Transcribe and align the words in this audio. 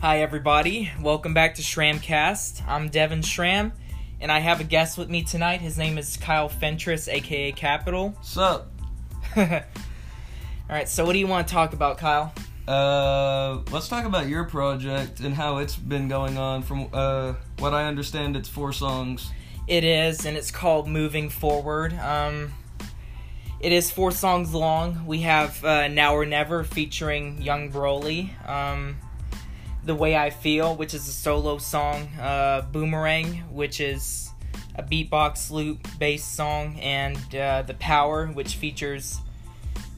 Hi, 0.00 0.22
everybody. 0.22 0.90
Welcome 1.02 1.34
back 1.34 1.56
to 1.56 1.62
Shramcast. 1.62 2.66
I'm 2.66 2.88
Devin 2.88 3.20
Shram, 3.20 3.72
and 4.18 4.32
I 4.32 4.38
have 4.38 4.58
a 4.58 4.64
guest 4.64 4.96
with 4.96 5.10
me 5.10 5.22
tonight. 5.22 5.60
His 5.60 5.76
name 5.76 5.98
is 5.98 6.16
Kyle 6.16 6.48
Fentress, 6.48 7.06
aka 7.06 7.52
Capital. 7.52 8.16
Sup? 8.22 8.72
All 9.36 9.46
right, 10.70 10.88
so 10.88 11.04
what 11.04 11.12
do 11.12 11.18
you 11.18 11.26
want 11.26 11.46
to 11.46 11.52
talk 11.52 11.74
about, 11.74 11.98
Kyle? 11.98 12.32
Uh, 12.66 13.58
let's 13.70 13.88
talk 13.88 14.06
about 14.06 14.26
your 14.26 14.44
project 14.44 15.20
and 15.20 15.34
how 15.34 15.58
it's 15.58 15.76
been 15.76 16.08
going 16.08 16.38
on. 16.38 16.62
From 16.62 16.88
uh, 16.94 17.34
what 17.58 17.74
I 17.74 17.84
understand, 17.84 18.36
it's 18.36 18.48
four 18.48 18.72
songs. 18.72 19.30
It 19.68 19.84
is, 19.84 20.24
and 20.24 20.34
it's 20.34 20.50
called 20.50 20.88
Moving 20.88 21.28
Forward. 21.28 21.92
Um, 21.98 22.54
it 23.60 23.70
is 23.70 23.90
four 23.90 24.12
songs 24.12 24.54
long. 24.54 25.06
We 25.06 25.20
have 25.20 25.62
uh, 25.62 25.88
Now 25.88 26.14
or 26.14 26.24
Never 26.24 26.64
featuring 26.64 27.42
Young 27.42 27.70
Broly. 27.70 28.30
Um, 28.48 28.96
the 29.84 29.94
Way 29.94 30.16
I 30.16 30.30
Feel, 30.30 30.76
which 30.76 30.94
is 30.94 31.08
a 31.08 31.12
solo 31.12 31.58
song. 31.58 32.08
Uh, 32.20 32.62
Boomerang, 32.72 33.36
which 33.50 33.80
is 33.80 34.30
a 34.74 34.82
beatbox 34.82 35.50
loop 35.50 35.86
based 35.98 36.34
song, 36.34 36.78
and 36.80 37.16
uh, 37.34 37.62
The 37.62 37.74
Power, 37.74 38.26
which 38.28 38.56
features 38.56 39.18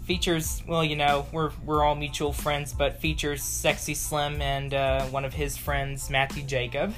features 0.05 0.63
well, 0.67 0.85
you 0.85 0.97
know, 0.97 1.27
we're 1.33 1.51
we're 1.65 1.85
all 1.85 1.95
mutual 1.95 2.33
friends, 2.33 2.73
but 2.73 3.01
features 3.01 3.43
Sexy 3.43 3.95
Slim 3.95 4.41
and 4.41 4.75
uh, 4.75 5.05
one 5.07 5.25
of 5.25 5.33
his 5.33 5.57
friends, 5.57 6.11
Matthew 6.11 6.43
Jacob. 6.43 6.95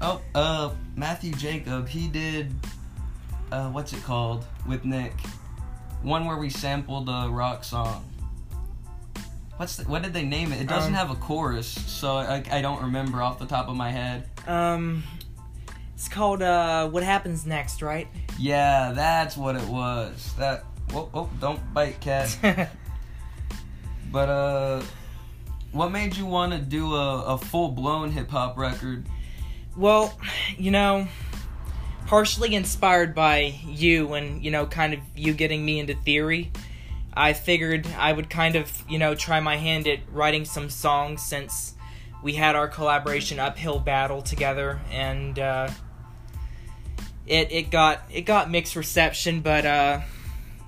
Oh, 0.00 0.20
uh, 0.34 0.70
Matthew 0.96 1.32
Jacob, 1.32 1.88
he 1.88 2.08
did, 2.08 2.52
uh, 3.52 3.70
what's 3.70 3.92
it 3.92 4.02
called 4.02 4.44
with 4.66 4.84
Nick? 4.84 5.12
One 6.02 6.26
where 6.26 6.36
we 6.36 6.50
sampled 6.50 7.08
a 7.08 7.28
rock 7.30 7.64
song. 7.64 8.04
What's 9.56 9.76
the, 9.76 9.84
what 9.84 10.02
did 10.02 10.12
they 10.12 10.24
name 10.24 10.52
it? 10.52 10.60
It 10.60 10.66
doesn't 10.68 10.92
Um, 10.94 10.98
have 10.98 11.10
a 11.10 11.14
chorus, 11.14 11.68
so 11.68 12.16
I, 12.16 12.42
I 12.50 12.60
don't 12.60 12.82
remember 12.82 13.22
off 13.22 13.38
the 13.38 13.46
top 13.46 13.68
of 13.68 13.76
my 13.76 13.90
head. 13.90 14.28
Um, 14.48 15.04
it's 15.94 16.08
called 16.08 16.42
uh, 16.42 16.88
What 16.88 17.02
Happens 17.04 17.46
Next, 17.46 17.80
right? 17.80 18.08
Yeah, 18.38 18.90
that's 18.92 19.36
what 19.36 19.54
it 19.54 19.66
was. 19.68 20.34
That. 20.38 20.64
oh, 20.92 21.08
whoa, 21.12 21.30
don't 21.40 21.60
bite, 21.72 22.00
cat. 22.00 22.36
But 24.12 24.28
uh, 24.28 24.82
what 25.72 25.90
made 25.90 26.14
you 26.16 26.24
want 26.24 26.52
to 26.52 26.58
do 26.60 26.94
a, 26.94 27.22
a 27.34 27.38
full 27.38 27.68
blown 27.70 28.10
hip 28.12 28.30
hop 28.30 28.56
record? 28.56 29.06
well, 29.76 30.16
you 30.56 30.70
know, 30.70 31.08
partially 32.06 32.54
inspired 32.54 33.12
by 33.12 33.54
you 33.66 34.14
and 34.14 34.44
you 34.44 34.52
know, 34.52 34.66
kind 34.66 34.94
of 34.94 35.00
you 35.16 35.32
getting 35.32 35.64
me 35.64 35.80
into 35.80 35.94
theory. 35.94 36.52
I 37.16 37.32
figured 37.32 37.86
I 37.98 38.12
would 38.12 38.28
kind 38.28 38.56
of, 38.56 38.70
you 38.88 38.98
know, 38.98 39.14
try 39.14 39.40
my 39.40 39.56
hand 39.56 39.86
at 39.86 40.00
writing 40.10 40.44
some 40.44 40.68
songs 40.68 41.22
since 41.22 41.74
we 42.22 42.32
had 42.34 42.56
our 42.56 42.68
collaboration 42.68 43.38
uphill 43.38 43.78
battle 43.78 44.22
together. 44.22 44.80
And 44.90 45.38
uh 45.38 45.68
it 47.26 47.50
it 47.52 47.70
got 47.70 48.02
it 48.12 48.22
got 48.22 48.50
mixed 48.50 48.76
reception 48.76 49.40
but 49.40 49.64
uh 49.64 50.00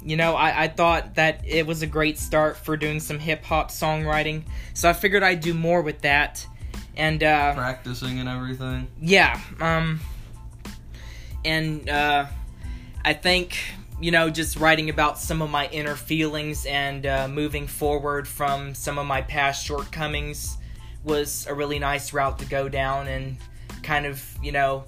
you 0.02 0.16
know 0.16 0.34
I, 0.34 0.64
I 0.64 0.68
thought 0.68 1.16
that 1.16 1.42
it 1.46 1.66
was 1.66 1.82
a 1.82 1.86
great 1.86 2.18
start 2.18 2.56
for 2.56 2.76
doing 2.78 3.00
some 3.00 3.18
hip 3.18 3.44
hop 3.44 3.70
songwriting. 3.70 4.44
So 4.72 4.88
I 4.88 4.92
figured 4.92 5.22
I'd 5.22 5.40
do 5.40 5.52
more 5.52 5.82
with 5.82 6.00
that. 6.02 6.46
And 6.96 7.22
uh 7.22 7.52
Practicing 7.54 8.20
and 8.20 8.28
everything. 8.28 8.86
yeah 9.00 9.40
um 9.60 10.00
and 11.44 11.88
uh 11.88 12.26
i 13.04 13.12
think 13.12 13.58
you 14.00 14.10
know 14.10 14.28
just 14.30 14.56
writing 14.56 14.90
about 14.90 15.18
some 15.18 15.42
of 15.42 15.50
my 15.50 15.68
inner 15.68 15.96
feelings 15.96 16.66
and 16.66 17.06
uh, 17.06 17.28
moving 17.28 17.66
forward 17.66 18.28
from 18.28 18.74
some 18.74 18.98
of 18.98 19.06
my 19.06 19.22
past 19.22 19.64
shortcomings 19.64 20.58
was 21.04 21.46
a 21.48 21.54
really 21.54 21.78
nice 21.78 22.12
route 22.12 22.38
to 22.38 22.46
go 22.46 22.68
down 22.68 23.08
and 23.08 23.36
kind 23.82 24.06
of 24.06 24.22
you 24.42 24.52
know 24.52 24.84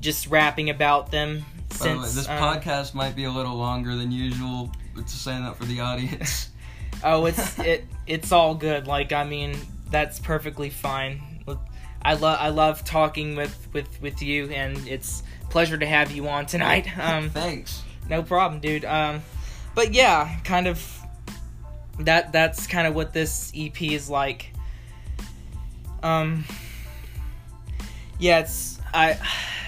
just 0.00 0.26
rapping 0.28 0.70
about 0.70 1.10
them 1.10 1.44
the 1.68 1.84
way, 1.84 1.90
since 1.90 2.14
this 2.14 2.28
um, 2.28 2.40
podcast 2.40 2.94
might 2.94 3.16
be 3.16 3.24
a 3.24 3.30
little 3.30 3.56
longer 3.56 3.96
than 3.96 4.12
usual. 4.12 4.70
Just 4.94 5.24
saying 5.24 5.42
that 5.42 5.56
for 5.56 5.64
the 5.64 5.80
audience. 5.80 6.50
oh 7.04 7.26
it's 7.26 7.58
it 7.58 7.84
it's 8.06 8.32
all 8.32 8.54
good 8.54 8.86
like 8.86 9.12
i 9.12 9.24
mean 9.24 9.56
that's 9.90 10.18
perfectly 10.18 10.70
fine 10.70 11.20
i 12.02 12.14
love 12.14 12.38
i 12.40 12.48
love 12.48 12.84
talking 12.84 13.36
with 13.36 13.68
with 13.72 14.00
with 14.00 14.22
you 14.22 14.48
and 14.50 14.76
it's 14.88 15.22
a 15.42 15.46
pleasure 15.48 15.76
to 15.76 15.86
have 15.86 16.10
you 16.12 16.28
on 16.28 16.46
tonight 16.46 16.86
um 16.98 17.30
Thanks. 17.30 17.82
No 18.08 18.22
problem 18.22 18.60
dude 18.60 18.84
um 18.84 19.22
but 19.74 19.92
yeah 19.92 20.38
kind 20.44 20.66
of 20.66 21.02
that 22.00 22.32
that's 22.32 22.66
kind 22.66 22.86
of 22.86 22.94
what 22.94 23.12
this 23.12 23.52
ep 23.54 23.80
is 23.82 24.08
like 24.10 24.52
um 26.02 26.44
yeah 28.18 28.40
it's 28.40 28.80
i 28.92 29.18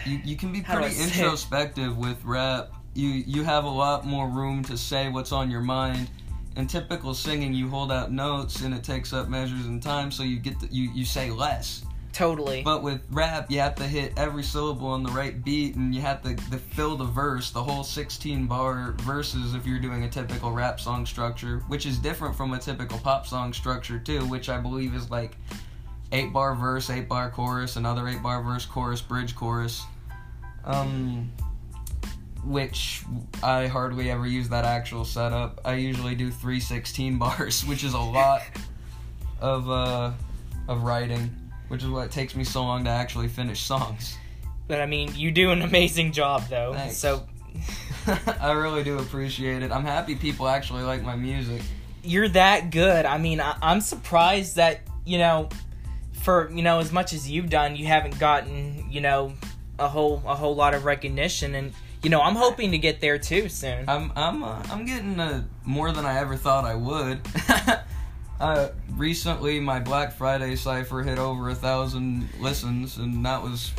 You, 0.06 0.20
you 0.24 0.36
can 0.36 0.52
be 0.52 0.62
pretty 0.62 0.96
introspective 1.02 1.96
with 1.98 2.24
rap. 2.24 2.70
You 2.94 3.08
you 3.08 3.42
have 3.44 3.64
a 3.64 3.70
lot 3.70 4.06
more 4.06 4.28
room 4.28 4.62
to 4.64 4.76
say 4.76 5.08
what's 5.08 5.32
on 5.32 5.50
your 5.50 5.60
mind. 5.60 6.08
In 6.56 6.66
typical 6.66 7.14
singing, 7.14 7.52
you 7.52 7.68
hold 7.68 7.92
out 7.92 8.10
notes 8.10 8.62
and 8.62 8.74
it 8.74 8.82
takes 8.82 9.12
up 9.12 9.28
measures 9.28 9.66
and 9.66 9.82
time, 9.82 10.10
so 10.10 10.22
you 10.22 10.38
get 10.38 10.58
the, 10.60 10.66
you 10.68 10.90
you 10.92 11.04
say 11.04 11.30
less. 11.30 11.84
Totally 12.18 12.62
But 12.62 12.82
with 12.82 13.00
rap, 13.10 13.48
you 13.48 13.60
have 13.60 13.76
to 13.76 13.84
hit 13.84 14.12
every 14.16 14.42
syllable 14.42 14.88
on 14.88 15.04
the 15.04 15.10
right 15.10 15.42
beat, 15.44 15.76
and 15.76 15.94
you 15.94 16.00
have 16.00 16.20
to, 16.22 16.34
to 16.34 16.58
fill 16.58 16.96
the 16.96 17.04
verse, 17.04 17.52
the 17.52 17.62
whole 17.62 17.84
16 17.84 18.46
bar 18.46 18.96
verses, 18.98 19.54
if 19.54 19.64
you're 19.64 19.78
doing 19.78 20.02
a 20.02 20.08
typical 20.08 20.50
rap 20.50 20.80
song 20.80 21.06
structure, 21.06 21.62
which 21.68 21.86
is 21.86 21.96
different 21.96 22.34
from 22.34 22.52
a 22.52 22.58
typical 22.58 22.98
pop 22.98 23.24
song 23.24 23.52
structure 23.52 24.00
too, 24.00 24.20
which 24.26 24.48
I 24.48 24.58
believe 24.58 24.94
is 24.94 25.10
like 25.12 25.36
eight 26.10 26.32
bar 26.32 26.56
verse, 26.56 26.90
eight 26.90 27.08
bar 27.08 27.30
chorus, 27.30 27.76
another 27.76 28.08
eight 28.08 28.22
bar 28.22 28.42
verse, 28.42 28.66
chorus, 28.66 29.00
bridge, 29.00 29.36
chorus. 29.36 29.84
Um, 30.64 31.30
which 32.44 33.04
I 33.42 33.68
hardly 33.68 34.10
ever 34.10 34.26
use 34.26 34.48
that 34.48 34.64
actual 34.64 35.04
setup. 35.04 35.60
I 35.64 35.74
usually 35.74 36.14
do 36.16 36.30
three 36.30 36.60
16 36.60 37.16
bars, 37.18 37.64
which 37.64 37.84
is 37.84 37.94
a 37.94 38.00
lot 38.00 38.42
of 39.40 39.70
uh 39.70 40.12
of 40.66 40.82
writing 40.82 41.30
which 41.68 41.82
is 41.82 41.88
why 41.88 42.04
it 42.04 42.10
takes 42.10 42.34
me 42.34 42.44
so 42.44 42.62
long 42.62 42.84
to 42.84 42.90
actually 42.90 43.28
finish 43.28 43.60
songs. 43.60 44.16
but 44.66 44.80
i 44.80 44.86
mean 44.86 45.10
you 45.14 45.30
do 45.30 45.50
an 45.50 45.62
amazing 45.62 46.12
job 46.12 46.42
though 46.48 46.72
Thanks. 46.74 46.96
so 46.96 47.26
I 48.40 48.52
really 48.52 48.84
do 48.84 48.98
appreciate 48.98 49.62
it. 49.62 49.72
I'm 49.72 49.84
happy 49.84 50.14
people 50.14 50.46
actually 50.48 50.82
like 50.82 51.02
my 51.02 51.16
music. 51.16 51.60
you're 52.02 52.28
that 52.28 52.70
good 52.70 53.04
i 53.06 53.18
mean 53.18 53.40
I, 53.40 53.56
i'm 53.62 53.80
surprised 53.80 54.56
that 54.56 54.80
you 55.04 55.18
know 55.18 55.48
for 56.12 56.50
you 56.50 56.62
know 56.62 56.78
as 56.78 56.92
much 56.92 57.12
as 57.12 57.28
you've 57.30 57.50
done 57.50 57.74
you 57.76 57.86
haven't 57.86 58.18
gotten 58.18 58.86
you 58.90 59.00
know 59.00 59.32
a 59.78 59.88
whole 59.88 60.22
a 60.26 60.34
whole 60.34 60.54
lot 60.54 60.74
of 60.74 60.84
recognition 60.84 61.54
and 61.54 61.72
you 62.02 62.10
know 62.10 62.20
i'm 62.20 62.34
hoping 62.36 62.70
to 62.72 62.78
get 62.78 63.00
there 63.00 63.18
too 63.18 63.48
soon 63.48 63.88
I'm 63.88 64.12
I'm 64.14 64.42
uh, 64.44 64.62
I'm 64.70 64.84
getting 64.84 65.18
uh, 65.18 65.44
more 65.64 65.90
than 65.92 66.04
I 66.06 66.18
ever 66.18 66.36
thought 66.36 66.64
I 66.64 66.74
would. 66.74 67.20
uh, 68.40 68.68
recently, 68.90 69.60
my 69.60 69.80
Black 69.80 70.12
Friday 70.12 70.56
cipher 70.56 71.02
hit 71.02 71.18
over 71.18 71.50
a 71.50 71.54
thousand 71.54 72.28
listens, 72.40 72.98
and 72.98 73.24
that 73.24 73.42
was 73.42 73.72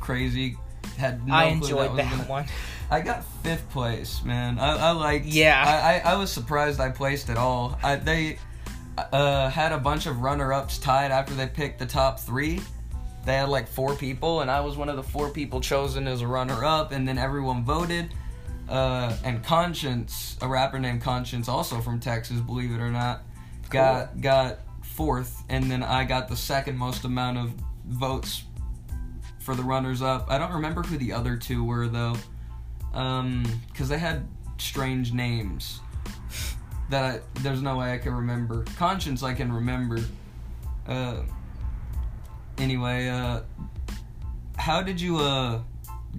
crazy. 0.00 0.56
Had 0.96 1.26
no 1.26 1.34
i 1.34 1.44
enjoyed 1.44 1.96
that 1.96 2.10
gonna- 2.10 2.24
one 2.24 2.46
I 2.90 3.00
got 3.00 3.24
fifth 3.42 3.68
place, 3.70 4.22
man. 4.22 4.58
I, 4.58 4.76
I 4.76 4.90
liked. 4.90 5.26
Yeah. 5.26 5.62
I, 5.66 6.10
I, 6.10 6.12
I 6.12 6.16
was 6.16 6.30
surprised 6.30 6.80
I 6.80 6.90
placed 6.90 7.30
at 7.30 7.38
all. 7.38 7.78
I, 7.82 7.96
they 7.96 8.38
uh, 8.98 9.48
had 9.48 9.72
a 9.72 9.78
bunch 9.78 10.06
of 10.06 10.20
runner-ups 10.20 10.78
tied 10.78 11.10
after 11.10 11.34
they 11.34 11.46
picked 11.46 11.78
the 11.78 11.86
top 11.86 12.20
three. 12.20 12.60
They 13.24 13.34
had 13.34 13.48
like 13.48 13.68
four 13.68 13.96
people, 13.96 14.42
and 14.42 14.50
I 14.50 14.60
was 14.60 14.76
one 14.76 14.88
of 14.88 14.96
the 14.96 15.02
four 15.02 15.30
people 15.30 15.60
chosen 15.60 16.06
as 16.06 16.20
a 16.20 16.26
runner-up. 16.26 16.92
And 16.92 17.08
then 17.08 17.18
everyone 17.18 17.64
voted. 17.64 18.10
Uh, 18.68 19.16
and 19.24 19.42
Conscience, 19.42 20.36
a 20.40 20.48
rapper 20.48 20.78
named 20.78 21.02
Conscience, 21.02 21.48
also 21.48 21.80
from 21.80 22.00
Texas, 22.00 22.40
believe 22.40 22.70
it 22.70 22.80
or 22.80 22.90
not, 22.90 23.22
got 23.70 24.20
got 24.20 24.58
fourth, 24.82 25.42
and 25.48 25.70
then 25.70 25.82
I 25.82 26.04
got 26.04 26.28
the 26.28 26.36
second 26.36 26.76
most 26.76 27.04
amount 27.04 27.38
of 27.38 27.52
votes 27.86 28.44
for 29.40 29.54
the 29.54 29.62
runners-up. 29.62 30.26
I 30.30 30.38
don't 30.38 30.52
remember 30.52 30.82
who 30.82 30.96
the 30.96 31.12
other 31.12 31.36
two 31.36 31.64
were 31.64 31.86
though 31.86 32.16
um 32.94 33.44
because 33.68 33.88
they 33.88 33.98
had 33.98 34.26
strange 34.56 35.12
names 35.12 35.80
that 36.90 37.04
I, 37.16 37.40
there's 37.40 37.60
no 37.60 37.76
way 37.76 37.92
i 37.92 37.98
can 37.98 38.14
remember. 38.14 38.64
Conscience 38.76 39.22
i 39.22 39.34
can 39.34 39.52
remember. 39.52 39.98
Uh 40.86 41.22
anyway 42.56 43.08
uh 43.08 43.40
how 44.56 44.80
did 44.80 45.00
you 45.00 45.18
uh 45.18 45.60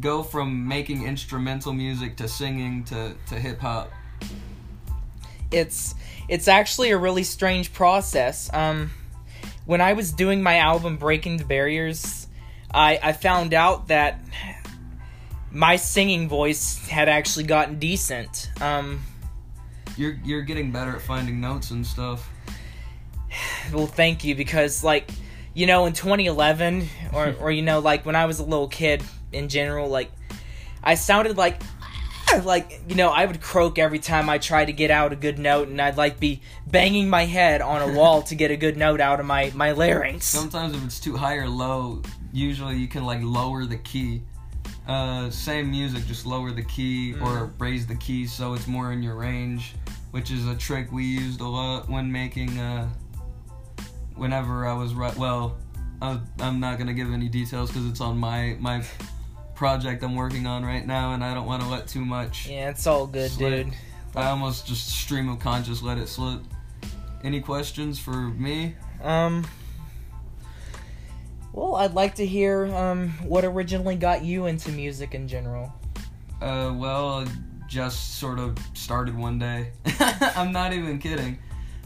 go 0.01 0.21
from 0.21 0.67
making 0.67 1.05
instrumental 1.05 1.71
music 1.71 2.17
to 2.17 2.27
singing 2.27 2.83
to 2.85 3.15
to 3.27 3.35
hip-hop 3.35 3.89
it's 5.51 5.95
it's 6.27 6.47
actually 6.47 6.91
a 6.91 6.97
really 6.97 7.23
strange 7.23 7.73
process. 7.73 8.49
Um, 8.53 8.91
when 9.65 9.81
I 9.81 9.93
was 9.93 10.11
doing 10.11 10.43
my 10.43 10.57
album 10.57 10.97
Breaking 10.97 11.37
the 11.37 11.45
Barriers, 11.45 12.27
I 12.73 12.99
I 13.01 13.13
found 13.13 13.53
out 13.53 13.87
that 13.87 14.19
my 15.51 15.77
singing 15.77 16.27
voice 16.27 16.87
had 16.87 17.07
actually 17.07 17.45
gotten 17.45 17.79
decent. 17.79 18.49
Um, 18.61 19.01
You're 19.97 20.19
you're 20.23 20.41
getting 20.41 20.71
better 20.71 20.95
at 20.95 21.01
finding 21.01 21.39
notes 21.39 21.71
and 21.71 21.85
stuff. 21.85 22.29
well, 23.73 23.87
thank 23.87 24.23
you 24.23 24.35
because 24.35 24.83
like 24.83 25.09
you 25.53 25.67
know, 25.67 25.85
in 25.85 25.93
2011, 25.93 26.89
or 27.13 27.33
or 27.39 27.51
you 27.51 27.61
know, 27.61 27.79
like 27.79 28.05
when 28.05 28.15
I 28.15 28.25
was 28.25 28.39
a 28.39 28.43
little 28.43 28.67
kid 28.67 29.01
in 29.31 29.47
general, 29.47 29.87
like 29.87 30.11
I 30.83 30.95
sounded 30.95 31.37
like 31.37 31.61
like 32.37 32.81
you 32.87 32.95
know 32.95 33.09
I 33.09 33.25
would 33.25 33.41
croak 33.41 33.79
every 33.79 33.99
time 33.99 34.29
I 34.29 34.37
tried 34.37 34.65
to 34.65 34.73
get 34.73 34.91
out 34.91 35.13
a 35.13 35.15
good 35.15 35.39
note, 35.39 35.67
and 35.67 35.81
I'd 35.81 35.97
like 35.97 36.19
be 36.19 36.41
banging 36.67 37.09
my 37.09 37.25
head 37.25 37.61
on 37.61 37.87
a 37.87 37.93
wall 37.93 38.21
to 38.23 38.35
get 38.35 38.51
a 38.51 38.57
good 38.57 38.77
note 38.77 38.99
out 38.99 39.19
of 39.19 39.25
my 39.25 39.51
my 39.55 39.71
larynx. 39.71 40.25
Sometimes 40.25 40.75
if 40.75 40.83
it's 40.83 40.99
too 40.99 41.15
high 41.15 41.35
or 41.35 41.47
low, 41.47 42.01
usually 42.33 42.75
you 42.75 42.87
can 42.87 43.05
like 43.05 43.21
lower 43.21 43.65
the 43.65 43.77
key. 43.77 44.21
Uh, 44.87 45.29
same 45.31 45.71
music, 45.71 46.05
just 46.05 46.25
lower 46.25 46.51
the 46.51 46.63
key 46.63 47.15
or 47.21 47.51
raise 47.57 47.87
the 47.87 47.95
key 47.95 48.27
so 48.27 48.53
it's 48.53 48.67
more 48.67 48.91
in 48.91 49.01
your 49.01 49.15
range, 49.15 49.73
which 50.11 50.29
is 50.29 50.47
a 50.47 50.55
trick 50.55 50.91
we 50.91 51.03
used 51.03 51.41
a 51.41 51.47
lot 51.47 51.89
when 51.89 52.11
making. 52.11 52.59
Uh, 52.59 52.87
whenever 54.15 54.67
I 54.67 54.73
was 54.73 54.93
right, 54.93 55.15
well, 55.17 55.57
I, 56.01 56.19
I'm 56.39 56.59
not 56.59 56.77
gonna 56.77 56.93
give 56.93 57.11
any 57.11 57.29
details 57.29 57.69
because 57.71 57.87
it's 57.87 58.01
on 58.01 58.17
my 58.17 58.57
my 58.59 58.83
project 59.55 60.03
I'm 60.03 60.15
working 60.15 60.45
on 60.45 60.63
right 60.65 60.85
now, 60.85 61.13
and 61.13 61.23
I 61.23 61.33
don't 61.33 61.45
want 61.45 61.63
to 61.63 61.67
let 61.67 61.87
too 61.87 62.05
much. 62.05 62.47
Yeah, 62.47 62.69
it's 62.69 62.85
all 62.85 63.07
good, 63.07 63.31
Slip. 63.31 63.65
dude. 63.65 63.73
I 64.15 64.29
almost 64.29 64.67
just 64.67 64.87
stream 64.89 65.27
of 65.29 65.39
conscious 65.39 65.81
let 65.81 65.97
it 65.97 66.07
slip. 66.07 66.41
Any 67.23 67.41
questions 67.41 67.99
for 67.99 68.13
me? 68.15 68.75
Um. 69.03 69.45
Well, 71.51 71.75
I'd 71.75 71.93
like 71.93 72.15
to 72.15 72.25
hear 72.25 72.65
um 72.75 73.09
what 73.23 73.45
originally 73.45 73.95
got 73.95 74.23
you 74.23 74.45
into 74.45 74.71
music 74.71 75.15
in 75.15 75.27
general. 75.27 75.73
Uh, 76.41 76.73
well, 76.75 77.25
just 77.67 78.19
sort 78.19 78.39
of 78.39 78.57
started 78.73 79.17
one 79.17 79.39
day. 79.39 79.71
I'm 79.99 80.51
not 80.51 80.73
even 80.73 80.99
kidding. 80.99 81.39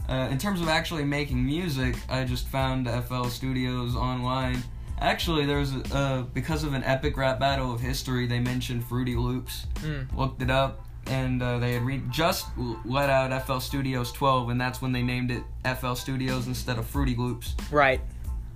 Uh, 0.08 0.28
in 0.30 0.38
terms 0.38 0.60
of 0.60 0.68
actually 0.68 1.04
making 1.04 1.44
music, 1.44 1.94
I 2.08 2.24
just 2.24 2.48
found 2.48 2.88
FL 3.06 3.26
Studios 3.26 3.94
online. 3.94 4.62
Actually, 5.00 5.46
there's 5.46 5.74
uh, 5.92 6.24
because 6.34 6.62
of 6.62 6.74
an 6.74 6.84
epic 6.84 7.16
rap 7.16 7.40
battle 7.40 7.72
of 7.72 7.80
history, 7.80 8.26
they 8.26 8.38
mentioned 8.38 8.84
Fruity 8.84 9.16
Loops. 9.16 9.66
Mm. 9.76 10.14
Looked 10.14 10.42
it 10.42 10.50
up, 10.50 10.84
and 11.06 11.42
uh, 11.42 11.58
they 11.58 11.72
had 11.72 11.82
re- 11.82 12.02
just 12.10 12.46
let 12.84 13.08
out 13.08 13.46
FL 13.46 13.58
Studios 13.58 14.12
12, 14.12 14.50
and 14.50 14.60
that's 14.60 14.82
when 14.82 14.92
they 14.92 15.02
named 15.02 15.30
it 15.30 15.42
FL 15.78 15.94
Studios 15.94 16.46
instead 16.46 16.78
of 16.78 16.86
Fruity 16.86 17.16
Loops. 17.16 17.54
Right. 17.70 18.00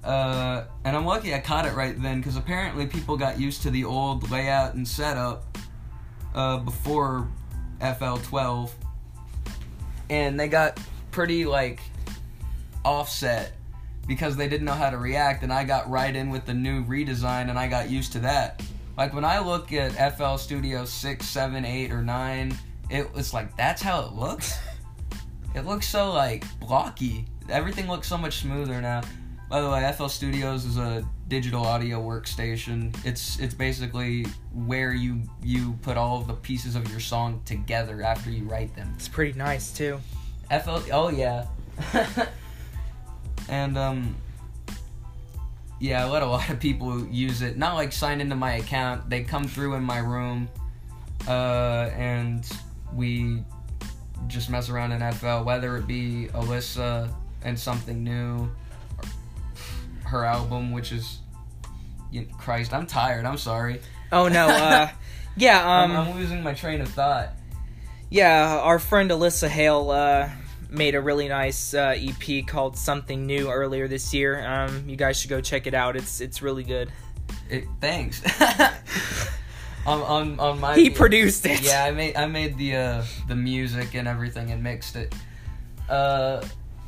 Uh, 0.04 0.64
and 0.84 0.94
I'm 0.94 1.06
lucky 1.06 1.34
I 1.34 1.40
caught 1.40 1.64
it 1.64 1.72
right 1.72 2.00
then 2.00 2.18
because 2.20 2.36
apparently 2.36 2.86
people 2.86 3.16
got 3.16 3.40
used 3.40 3.62
to 3.62 3.70
the 3.70 3.84
old 3.84 4.30
layout 4.30 4.74
and 4.74 4.86
setup 4.86 5.56
uh, 6.34 6.58
before 6.58 7.26
FL 7.80 8.16
12, 8.16 8.74
and 10.10 10.38
they 10.38 10.48
got 10.48 10.78
pretty 11.10 11.46
like 11.46 11.80
offset 12.84 13.52
because 14.06 14.36
they 14.36 14.48
didn't 14.48 14.66
know 14.66 14.72
how 14.72 14.90
to 14.90 14.98
react. 14.98 15.42
And 15.42 15.52
I 15.52 15.64
got 15.64 15.88
right 15.88 16.14
in 16.14 16.30
with 16.30 16.44
the 16.46 16.54
new 16.54 16.84
redesign, 16.84 17.50
and 17.50 17.58
I 17.58 17.68
got 17.68 17.90
used 17.90 18.12
to 18.12 18.18
that. 18.20 18.62
Like 18.96 19.12
when 19.12 19.24
I 19.24 19.40
look 19.40 19.72
at 19.72 20.16
FL 20.16 20.36
Studio 20.36 20.84
6, 20.84 21.26
7, 21.26 21.64
8, 21.64 21.90
or 21.90 22.02
9, 22.02 22.58
it, 22.90 23.08
it's 23.16 23.32
like 23.32 23.56
that's 23.56 23.82
how 23.82 24.02
it 24.02 24.12
looks. 24.12 24.58
It 25.54 25.66
looks 25.66 25.86
so 25.86 26.12
like 26.12 26.44
blocky. 26.58 27.26
Everything 27.48 27.88
looks 27.88 28.08
so 28.08 28.18
much 28.18 28.40
smoother 28.40 28.80
now. 28.80 29.02
By 29.48 29.60
the 29.60 29.70
way, 29.70 29.92
FL 29.96 30.06
Studios 30.06 30.64
is 30.64 30.78
a 30.78 31.06
digital 31.28 31.64
audio 31.64 32.02
workstation. 32.02 32.94
It's 33.04 33.38
it's 33.38 33.54
basically 33.54 34.26
where 34.52 34.92
you 34.94 35.22
you 35.42 35.78
put 35.82 35.96
all 35.96 36.20
of 36.20 36.26
the 36.26 36.34
pieces 36.34 36.74
of 36.74 36.90
your 36.90 37.00
song 37.00 37.40
together 37.44 38.02
after 38.02 38.30
you 38.30 38.44
write 38.44 38.74
them. 38.74 38.92
It's 38.96 39.08
pretty 39.08 39.38
nice 39.38 39.72
too. 39.72 40.00
FL 40.50 40.78
oh 40.92 41.08
yeah. 41.08 41.46
and 43.48 43.76
um 43.78 44.16
yeah, 45.80 46.04
I 46.04 46.08
let 46.08 46.22
a 46.22 46.26
lot 46.36 46.48
of 46.50 46.60
people 46.60 47.06
use 47.06 47.42
it. 47.42 47.56
Not 47.58 47.74
like 47.74 47.92
sign 47.92 48.20
into 48.20 48.36
my 48.36 48.54
account. 48.54 49.10
They 49.10 49.22
come 49.24 49.44
through 49.44 49.74
in 49.74 49.82
my 49.84 49.98
room 49.98 50.48
uh 51.28 51.90
and 51.96 52.46
we 52.92 53.42
just 54.26 54.48
mess 54.50 54.68
around 54.68 54.92
in 54.92 55.12
FL 55.12 55.42
whether 55.42 55.76
it 55.76 55.86
be 55.86 56.28
Alyssa 56.34 57.12
and 57.42 57.58
something 57.58 58.02
new 58.04 58.50
her 60.04 60.24
album 60.24 60.70
which 60.72 60.92
is 60.92 61.18
you 62.10 62.26
Christ, 62.38 62.72
I'm 62.72 62.86
tired. 62.86 63.24
I'm 63.26 63.36
sorry. 63.38 63.80
Oh 64.12 64.28
no. 64.28 64.46
Uh. 64.48 64.88
Yeah. 65.36 65.68
I'm, 65.68 65.90
Um. 65.90 66.08
I'm 66.10 66.14
losing 66.16 66.44
my 66.44 66.54
train 66.54 66.80
of 66.80 66.88
thought. 66.88 67.30
Yeah. 68.08 68.60
Our 68.62 68.78
friend 68.78 69.10
Alyssa 69.10 69.48
Hale 69.48 69.90
uh 69.90 70.30
made 70.70 70.94
a 70.94 71.00
really 71.00 71.28
nice 71.28 71.74
uh, 71.74 71.94
EP 71.96 72.46
called 72.46 72.76
Something 72.76 73.26
New 73.26 73.50
earlier 73.50 73.88
this 73.88 74.12
year. 74.14 74.44
Um. 74.44 74.88
You 74.88 74.96
guys 74.96 75.18
should 75.18 75.30
go 75.30 75.40
check 75.40 75.66
it 75.66 75.74
out. 75.74 75.96
It's 75.96 76.20
it's 76.20 76.42
really 76.42 76.64
good. 76.64 76.90
It, 77.48 77.64
thanks. 77.80 78.22
on, 79.86 80.00
on 80.02 80.40
on 80.40 80.60
my 80.60 80.74
He 80.74 80.90
produced 80.90 81.46
it. 81.46 81.62
Yeah, 81.62 81.84
I 81.84 81.90
made 81.90 82.16
I 82.16 82.26
made 82.26 82.56
the 82.56 82.76
uh, 82.76 83.04
the 83.28 83.36
music 83.36 83.94
and 83.94 84.08
everything 84.08 84.50
and 84.50 84.62
mixed 84.62 84.96
it, 84.96 85.14
uh, 85.88 86.44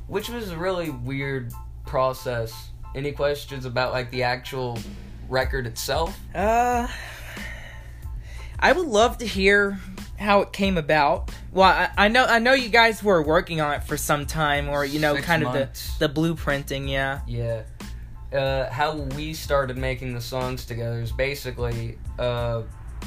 which 0.07 0.29
was 0.29 0.51
a 0.51 0.57
really 0.57 0.91
weird 0.91 1.53
process. 1.87 2.71
Any 2.95 3.13
questions 3.13 3.67
about 3.67 3.93
like 3.93 4.11
the 4.11 4.23
actual 4.23 4.79
record 5.29 5.67
itself? 5.67 6.19
Uh, 6.35 6.89
I 8.59 8.73
would 8.73 8.87
love 8.87 9.19
to 9.19 9.27
hear 9.27 9.79
how 10.19 10.41
it 10.43 10.53
came 10.53 10.77
about. 10.79 11.31
Well, 11.53 11.69
I, 11.69 11.91
I 11.97 12.09
know 12.09 12.25
I 12.25 12.39
know 12.39 12.53
you 12.55 12.69
guys 12.69 13.03
were 13.03 13.23
working 13.23 13.61
on 13.61 13.75
it 13.75 13.85
for 13.85 13.97
some 13.97 14.27
time, 14.27 14.69
or 14.69 14.85
you 14.85 15.01
know, 15.01 15.15
Six 15.15 15.27
kind 15.27 15.43
months. 15.45 15.93
of 15.93 15.99
the 15.99 16.09
the 16.09 16.21
blueprinting. 16.21 16.89
Yeah. 16.89 17.21
Yeah. 17.27 17.63
Uh, 18.33 18.71
how 18.71 18.97
we 19.17 19.33
started 19.33 19.79
making 19.79 20.13
the 20.13 20.21
songs 20.21 20.67
together 20.67 21.01
is 21.01 21.13
basically 21.13 21.99
uh, 22.19 22.63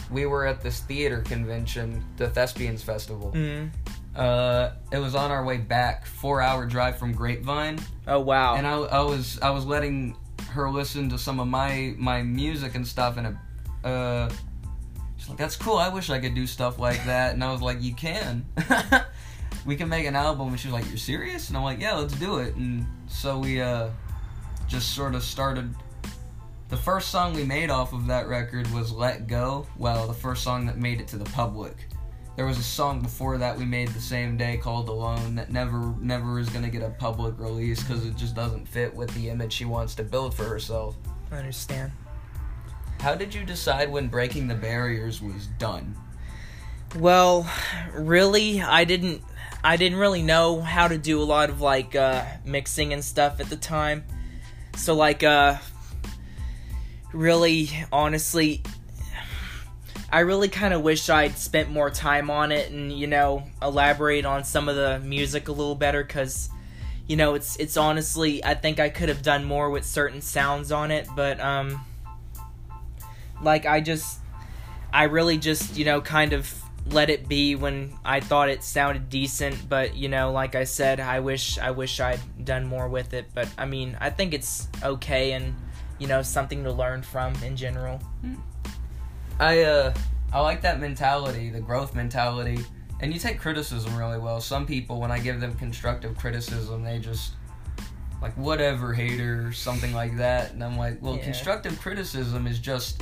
we 0.09 0.25
were 0.25 0.45
at 0.45 0.61
this 0.61 0.79
theater 0.81 1.21
convention, 1.21 2.03
the 2.17 2.29
Thespians 2.29 2.81
Festival. 2.81 3.31
Mm. 3.35 3.69
Uh, 4.15 4.71
it 4.91 4.97
was 4.97 5.15
on 5.15 5.29
our 5.31 5.43
way 5.45 5.57
back, 5.57 6.05
four 6.05 6.41
hour 6.41 6.65
drive 6.65 6.97
from 6.97 7.13
Grapevine. 7.13 7.79
Oh 8.07 8.19
wow. 8.19 8.55
and 8.55 8.65
I, 8.65 8.75
I 8.77 9.01
was 9.01 9.39
I 9.41 9.49
was 9.49 9.65
letting 9.65 10.15
her 10.49 10.69
listen 10.69 11.09
to 11.09 11.17
some 11.17 11.39
of 11.39 11.47
my 11.47 11.93
my 11.97 12.23
music 12.23 12.75
and 12.75 12.87
stuff, 12.87 13.17
and 13.17 13.27
it, 13.27 13.35
uh, 13.83 14.29
she's 15.19 15.29
like, 15.29 15.37
"That's 15.37 15.55
cool. 15.55 15.77
I 15.77 15.89
wish 15.89 16.09
I 16.09 16.19
could 16.19 16.33
do 16.33 16.47
stuff 16.47 16.79
like 16.79 17.03
that." 17.05 17.33
And 17.33 17.43
I 17.43 17.51
was 17.51 17.61
like, 17.61 17.81
"You 17.81 17.93
can. 17.93 18.45
we 19.65 19.75
can 19.75 19.89
make 19.89 20.05
an 20.05 20.15
album." 20.15 20.49
And 20.49 20.59
she 20.59 20.67
was 20.67 20.73
like, 20.73 20.87
"You're 20.87 20.97
serious?" 20.97 21.49
And 21.49 21.57
I'm 21.57 21.63
like, 21.63 21.79
"Yeah, 21.79 21.95
let's 21.95 22.13
do 22.15 22.39
it." 22.39 22.55
And 22.55 22.85
so 23.07 23.39
we 23.39 23.61
uh, 23.61 23.89
just 24.67 24.95
sort 24.95 25.15
of 25.15 25.23
started. 25.23 25.73
The 26.69 26.77
first 26.77 27.09
song 27.09 27.33
we 27.33 27.43
made 27.43 27.69
off 27.69 27.93
of 27.93 28.07
that 28.07 28.27
record 28.27 28.71
was 28.71 28.91
"Let 28.91 29.27
Go." 29.27 29.67
Well, 29.77 30.07
the 30.07 30.13
first 30.13 30.43
song 30.43 30.65
that 30.67 30.77
made 30.77 31.01
it 31.01 31.07
to 31.09 31.17
the 31.17 31.29
public. 31.31 31.75
There 32.35 32.45
was 32.45 32.57
a 32.57 32.63
song 32.63 33.01
before 33.01 33.37
that 33.37 33.57
we 33.57 33.65
made 33.65 33.89
the 33.89 33.99
same 33.99 34.37
day 34.37 34.55
called 34.55 34.87
"Alone" 34.87 35.35
that 35.35 35.51
never, 35.51 35.93
never 35.99 36.39
is 36.39 36.49
gonna 36.49 36.69
get 36.69 36.81
a 36.81 36.89
public 36.91 37.37
release 37.37 37.83
because 37.83 38.05
it 38.05 38.15
just 38.15 38.33
doesn't 38.33 38.65
fit 38.65 38.95
with 38.95 39.13
the 39.13 39.29
image 39.29 39.51
she 39.51 39.65
wants 39.65 39.93
to 39.95 40.03
build 40.03 40.33
for 40.33 40.45
herself. 40.45 40.95
I 41.31 41.35
understand. 41.35 41.91
How 42.99 43.15
did 43.15 43.33
you 43.33 43.45
decide 43.45 43.89
when 43.89 44.07
breaking 44.07 44.47
the 44.47 44.55
barriers 44.55 45.21
was 45.21 45.47
done? 45.57 45.95
Well, 46.97 47.49
really, 47.93 48.61
I 48.61 48.83
didn't. 48.83 49.21
I 49.63 49.77
didn't 49.77 49.97
really 49.97 50.21
know 50.21 50.61
how 50.61 50.87
to 50.87 50.97
do 50.97 51.21
a 51.21 51.23
lot 51.23 51.49
of 51.49 51.61
like 51.61 51.95
uh, 51.95 52.23
mixing 52.45 52.93
and 52.93 53.03
stuff 53.03 53.39
at 53.39 53.49
the 53.49 53.57
time. 53.57 54.03
So 54.75 54.95
like, 54.95 55.23
uh, 55.23 55.57
really, 57.13 57.69
honestly, 57.91 58.63
I 60.11 60.21
really 60.21 60.49
kind 60.49 60.73
of 60.73 60.81
wish 60.81 61.09
I'd 61.09 61.37
spent 61.37 61.69
more 61.69 61.89
time 61.89 62.29
on 62.29 62.51
it 62.51 62.71
and 62.71 62.91
you 62.91 63.07
know 63.07 63.43
elaborate 63.61 64.25
on 64.25 64.43
some 64.43 64.67
of 64.67 64.75
the 64.75 64.99
music 64.99 65.47
a 65.47 65.51
little 65.51 65.75
better 65.75 66.03
because 66.03 66.49
you 67.07 67.15
know 67.15 67.35
it's 67.35 67.55
it's 67.57 67.77
honestly 67.77 68.43
I 68.43 68.55
think 68.55 68.79
I 68.79 68.89
could 68.89 69.09
have 69.09 69.21
done 69.21 69.45
more 69.45 69.69
with 69.69 69.85
certain 69.85 70.21
sounds 70.21 70.71
on 70.71 70.91
it, 70.91 71.07
but 71.15 71.39
um, 71.39 71.85
like 73.41 73.65
I 73.65 73.81
just 73.81 74.19
I 74.93 75.03
really 75.03 75.37
just 75.37 75.77
you 75.77 75.85
know 75.85 76.01
kind 76.01 76.33
of 76.33 76.53
let 76.91 77.09
it 77.09 77.27
be 77.27 77.55
when 77.55 77.93
I 78.03 78.19
thought 78.19 78.49
it 78.49 78.63
sounded 78.63 79.09
decent, 79.09 79.69
but 79.69 79.95
you 79.95 80.09
know, 80.09 80.31
like 80.31 80.55
I 80.55 80.63
said, 80.63 80.99
I 80.99 81.19
wish 81.19 81.57
I 81.59 81.71
wish 81.71 81.99
I'd 81.99 82.19
done 82.43 82.65
more 82.65 82.87
with 82.87 83.13
it. 83.13 83.27
But 83.33 83.47
I 83.57 83.65
mean, 83.65 83.97
I 83.99 84.09
think 84.09 84.33
it's 84.33 84.67
okay 84.83 85.33
and 85.33 85.55
you 85.99 86.07
know 86.07 86.21
something 86.21 86.63
to 86.63 86.71
learn 86.71 87.01
from 87.03 87.33
in 87.43 87.55
general. 87.55 88.01
I 89.39 89.63
uh 89.63 89.93
I 90.33 90.41
like 90.41 90.61
that 90.61 90.79
mentality, 90.79 91.49
the 91.49 91.59
growth 91.59 91.95
mentality. 91.95 92.63
And 93.01 93.13
you 93.13 93.19
take 93.19 93.39
criticism 93.39 93.95
really 93.95 94.19
well. 94.19 94.41
Some 94.41 94.65
people 94.65 94.99
when 94.99 95.11
I 95.11 95.19
give 95.19 95.39
them 95.39 95.55
constructive 95.55 96.17
criticism, 96.17 96.83
they 96.83 96.99
just 96.99 97.33
like 98.21 98.33
whatever 98.35 98.93
hater, 98.93 99.53
something 99.53 99.93
like 99.93 100.17
that. 100.17 100.51
And 100.51 100.63
I'm 100.63 100.77
like, 100.77 101.01
well, 101.01 101.15
Yeah. 101.15 101.23
constructive 101.23 101.79
criticism 101.79 102.45
is 102.47 102.59
just 102.59 103.01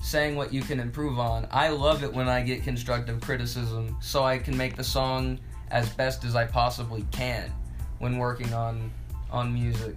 saying 0.00 0.36
what 0.36 0.52
you 0.52 0.62
can 0.62 0.80
improve 0.80 1.18
on. 1.18 1.46
I 1.50 1.68
love 1.68 2.02
it 2.02 2.12
when 2.12 2.28
I 2.28 2.42
get 2.42 2.62
constructive 2.62 3.20
criticism 3.20 3.96
so 4.00 4.24
I 4.24 4.38
can 4.38 4.56
make 4.56 4.76
the 4.76 4.84
song 4.84 5.38
as 5.70 5.88
best 5.90 6.24
as 6.24 6.34
I 6.34 6.46
possibly 6.46 7.04
can 7.10 7.52
when 7.98 8.18
working 8.18 8.52
on 8.52 8.90
on 9.30 9.54
music. 9.54 9.94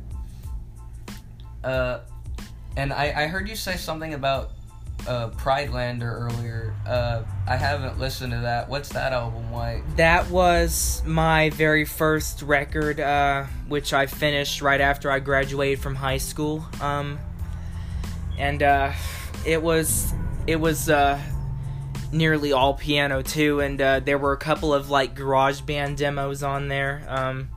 Uh, 1.64 2.00
and 2.76 2.92
I, 2.92 3.24
I 3.24 3.28
heard 3.28 3.48
you 3.48 3.56
say 3.56 3.78
something 3.78 4.14
about 4.14 4.52
uh, 5.08 5.30
Pridelander 5.30 6.04
earlier. 6.04 6.74
Uh, 6.86 7.24
I 7.48 7.56
haven't 7.56 8.00
listened 8.00 8.32
to 8.34 8.40
that. 8.40 8.70
What's 8.70 8.90
that 8.90 9.14
album 9.14 9.52
like? 9.52 9.96
That 9.96 10.30
was 10.30 11.02
my 11.06 11.50
very 11.52 11.86
first 11.86 12.42
record, 12.42 13.00
uh, 13.00 13.46
which 13.68 13.94
I 13.94 14.06
finished 14.06 14.62
right 14.62 14.82
after 14.82 15.12
I 15.12 15.20
graduated 15.20 15.80
from 15.80 15.96
high 15.96 16.18
school. 16.18 16.66
Um, 16.80 17.20
and 18.38 18.64
uh, 18.64 18.92
it 19.46 19.62
was 19.62 20.14
it 20.48 20.58
was 20.58 20.90
uh, 20.90 21.20
nearly 22.12 22.52
all 22.52 22.74
piano 22.74 23.22
too, 23.22 23.60
and 23.60 23.82
uh, 23.82 24.00
there 24.00 24.18
were 24.18 24.34
a 24.34 24.38
couple 24.38 24.74
of 24.74 24.90
like 24.90 25.16
garage 25.16 25.62
band 25.62 25.98
demos 25.98 26.44
on 26.44 26.68
there. 26.68 27.06
Um, 27.08 27.50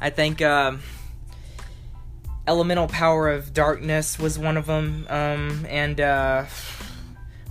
I 0.00 0.10
think 0.10 0.42
uh, 0.42 0.76
Elemental 2.46 2.88
Power 2.88 3.30
of 3.30 3.52
Darkness 3.52 4.18
was 4.18 4.38
one 4.38 4.56
of 4.56 4.66
them, 4.66 5.06
um, 5.08 5.66
and 5.68 6.00
uh, 6.00 6.44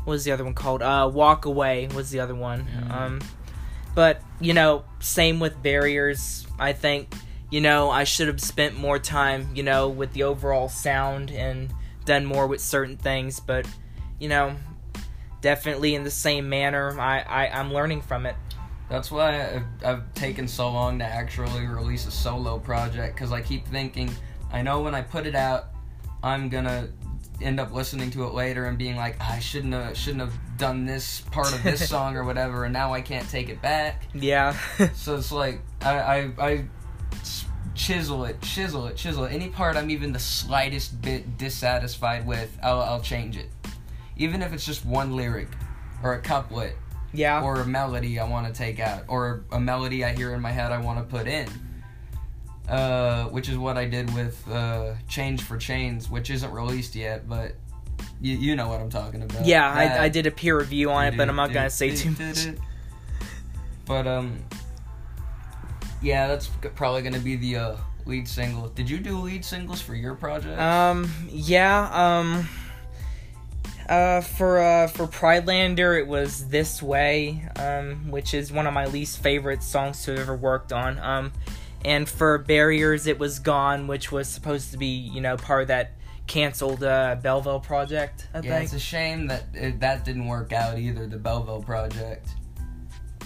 what 0.03 0.13
was 0.13 0.25
the 0.25 0.31
other 0.31 0.43
one 0.43 0.53
called? 0.53 0.81
Uh, 0.81 1.09
Walk 1.11 1.45
Away 1.45 1.87
was 1.93 2.11
the 2.11 2.19
other 2.19 2.35
one. 2.35 2.65
Mm. 2.65 2.91
Um, 2.91 3.21
but 3.95 4.21
you 4.39 4.53
know, 4.53 4.83
same 4.99 5.39
with 5.39 5.61
Barriers. 5.61 6.45
I 6.59 6.73
think 6.73 7.13
you 7.49 7.61
know 7.61 7.89
I 7.89 8.03
should 8.03 8.27
have 8.27 8.41
spent 8.41 8.75
more 8.75 8.99
time, 8.99 9.49
you 9.55 9.63
know, 9.63 9.89
with 9.89 10.13
the 10.13 10.23
overall 10.23 10.69
sound 10.69 11.31
and 11.31 11.73
done 12.05 12.25
more 12.25 12.47
with 12.47 12.61
certain 12.61 12.97
things. 12.97 13.39
But 13.39 13.67
you 14.19 14.29
know, 14.29 14.55
definitely 15.41 15.95
in 15.95 16.03
the 16.03 16.11
same 16.11 16.49
manner, 16.49 16.99
I, 16.99 17.19
I 17.19 17.59
I'm 17.59 17.73
learning 17.73 18.01
from 18.01 18.25
it. 18.25 18.35
That's 18.89 19.11
why 19.11 19.55
I've, 19.55 19.63
I've 19.83 20.13
taken 20.13 20.47
so 20.47 20.71
long 20.71 20.99
to 20.99 21.05
actually 21.05 21.65
release 21.65 22.05
a 22.05 22.11
solo 22.11 22.59
project 22.59 23.15
because 23.15 23.31
I 23.31 23.41
keep 23.41 23.65
thinking, 23.67 24.11
I 24.51 24.61
know 24.61 24.81
when 24.81 24.93
I 24.93 25.01
put 25.01 25.25
it 25.25 25.35
out, 25.35 25.69
I'm 26.21 26.49
gonna 26.49 26.89
end 27.41 27.59
up 27.59 27.73
listening 27.73 28.11
to 28.11 28.25
it 28.25 28.33
later 28.33 28.67
and 28.67 28.77
being 28.77 28.95
like, 28.95 29.19
I 29.19 29.39
shouldn't 29.39 29.73
have 29.73 29.97
shouldn't 29.97 30.21
have 30.21 30.33
done 30.57 30.85
this 30.85 31.21
part 31.31 31.53
of 31.53 31.63
this 31.63 31.89
song 31.89 32.15
or 32.15 32.23
whatever, 32.23 32.65
and 32.65 32.73
now 32.73 32.93
I 32.93 33.01
can't 33.01 33.27
take 33.29 33.49
it 33.49 33.61
back. 33.61 34.03
Yeah. 34.13 34.55
So 34.93 35.15
it's 35.15 35.31
like 35.31 35.61
I 35.81 35.99
I, 35.99 36.31
I 36.39 36.65
chisel 37.75 38.25
it, 38.25 38.41
chisel 38.41 38.87
it, 38.87 38.95
chisel 38.95 39.25
it. 39.25 39.33
Any 39.33 39.49
part 39.49 39.75
I'm 39.75 39.89
even 39.89 40.11
the 40.11 40.19
slightest 40.19 41.01
bit 41.01 41.37
dissatisfied 41.37 42.25
with, 42.25 42.57
I'll 42.61 42.81
I'll 42.81 43.01
change 43.01 43.37
it, 43.37 43.49
even 44.17 44.41
if 44.41 44.53
it's 44.53 44.65
just 44.65 44.85
one 44.85 45.15
lyric 45.15 45.49
or 46.03 46.13
a 46.13 46.21
couplet 46.21 46.75
yeah. 47.13 47.41
or 47.41 47.61
a 47.61 47.65
melody 47.65 48.19
I 48.19 48.27
want 48.27 48.47
to 48.47 48.53
take 48.53 48.79
out, 48.79 49.03
or 49.07 49.43
a 49.51 49.59
melody 49.59 50.03
I 50.03 50.13
hear 50.13 50.33
in 50.33 50.41
my 50.41 50.51
head 50.51 50.71
I 50.71 50.79
want 50.79 50.99
to 50.99 51.05
put 51.05 51.27
in. 51.27 51.47
Uh, 52.67 53.25
which 53.25 53.49
is 53.49 53.57
what 53.57 53.77
I 53.77 53.83
did 53.83 54.13
with 54.13 54.41
uh, 54.49 54.93
Change 55.09 55.41
for 55.41 55.57
Chains, 55.57 56.09
which 56.09 56.29
isn't 56.29 56.49
released 56.49 56.95
yet, 56.95 57.27
but 57.27 57.55
you, 58.21 58.37
you 58.37 58.55
know 58.55 58.69
what 58.69 58.79
I'm 58.79 58.89
talking 58.89 59.21
about. 59.21 59.45
yeah, 59.45 59.69
I, 59.69 60.05
I 60.05 60.09
did 60.09 60.27
a 60.27 60.31
peer 60.31 60.57
review 60.57 60.89
on 60.89 61.07
it, 61.07 61.17
but 61.17 61.27
I'm 61.27 61.35
not 61.35 61.51
gonna 61.51 61.69
say 61.69 61.93
too 61.93 62.11
much. 62.11 62.47
But 63.85 64.07
um, 64.07 64.37
yeah, 66.03 66.27
that's 66.27 66.47
probably 66.75 67.01
gonna 67.01 67.19
be 67.19 67.35
the 67.35 67.55
uh, 67.55 67.77
lead 68.05 68.27
single. 68.27 68.67
Did 68.67 68.89
you 68.89 68.99
do 68.99 69.17
lead 69.17 69.43
singles 69.43 69.81
for 69.81 69.95
your 69.95 70.15
project? 70.15 70.59
Um, 70.59 71.09
yeah, 71.29 71.89
um, 71.91 72.47
uh, 73.87 74.21
for, 74.21 74.59
uh, 74.59 74.87
for 74.87 75.07
Pridelander, 75.07 75.99
it 75.99 76.07
was 76.07 76.47
This 76.49 76.81
Way, 76.81 77.47
um, 77.57 78.11
which 78.11 78.33
is 78.33 78.51
one 78.51 78.67
of 78.67 78.73
my 78.73 78.85
least 78.85 79.21
favorite 79.21 79.63
songs 79.63 80.03
to 80.03 80.11
have 80.11 80.19
ever 80.21 80.35
worked 80.35 80.71
on. 80.71 80.99
Um, 80.99 81.33
and 81.83 82.07
for 82.07 82.37
Barriers, 82.37 83.07
it 83.07 83.19
was 83.19 83.39
Gone, 83.39 83.87
which 83.87 84.11
was 84.11 84.27
supposed 84.27 84.71
to 84.71 84.77
be, 84.77 84.87
you 84.87 85.21
know, 85.21 85.35
part 85.35 85.63
of 85.63 85.67
that 85.69 85.91
canceled, 86.27 86.83
uh, 86.83 87.17
Belleville 87.21 87.59
project, 87.59 88.27
I 88.33 88.37
yeah, 88.37 88.53
think. 88.53 88.63
it's 88.65 88.73
a 88.73 88.79
shame 88.79 89.27
that 89.27 89.43
it, 89.53 89.79
that 89.81 90.05
didn't 90.05 90.27
work 90.27 90.53
out 90.53 90.79
either. 90.79 91.05
The 91.05 91.17
Belleville 91.17 91.61
project. 91.61 92.29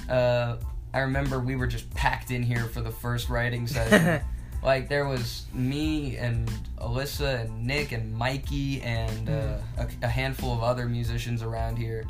Uh, 0.10 0.58
I 0.98 1.02
remember 1.02 1.40
we 1.40 1.56
were 1.56 1.68
just 1.68 1.88
packed 1.94 2.32
in 2.32 2.42
here 2.42 2.66
for 2.66 2.82
the 2.82 2.90
first 2.90 3.30
writing 3.30 3.68
session. 3.78 4.20
like 4.64 4.90
there 4.90 5.06
was 5.06 5.46
me 5.54 6.18
and 6.18 6.50
Alyssa 6.80 7.42
and 7.42 7.68
Nick 7.68 7.92
and 7.92 8.12
Mikey 8.12 8.82
and 8.82 9.30
uh, 9.30 9.58
a, 9.78 9.88
a 10.02 10.08
handful 10.08 10.52
of 10.52 10.64
other 10.64 10.88
musicians 10.88 11.44
around 11.44 11.78
here, 11.78 12.04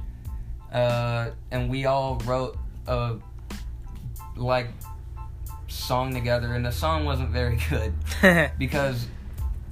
uh, 0.71 1.31
and 1.51 1.69
we 1.69 1.85
all 1.85 2.15
wrote 2.19 2.57
a 2.87 3.17
like 4.37 4.69
song 5.67 6.13
together, 6.13 6.53
and 6.53 6.65
the 6.65 6.71
song 6.71 7.03
wasn't 7.03 7.31
very 7.31 7.59
good 7.69 7.93
because 8.57 9.05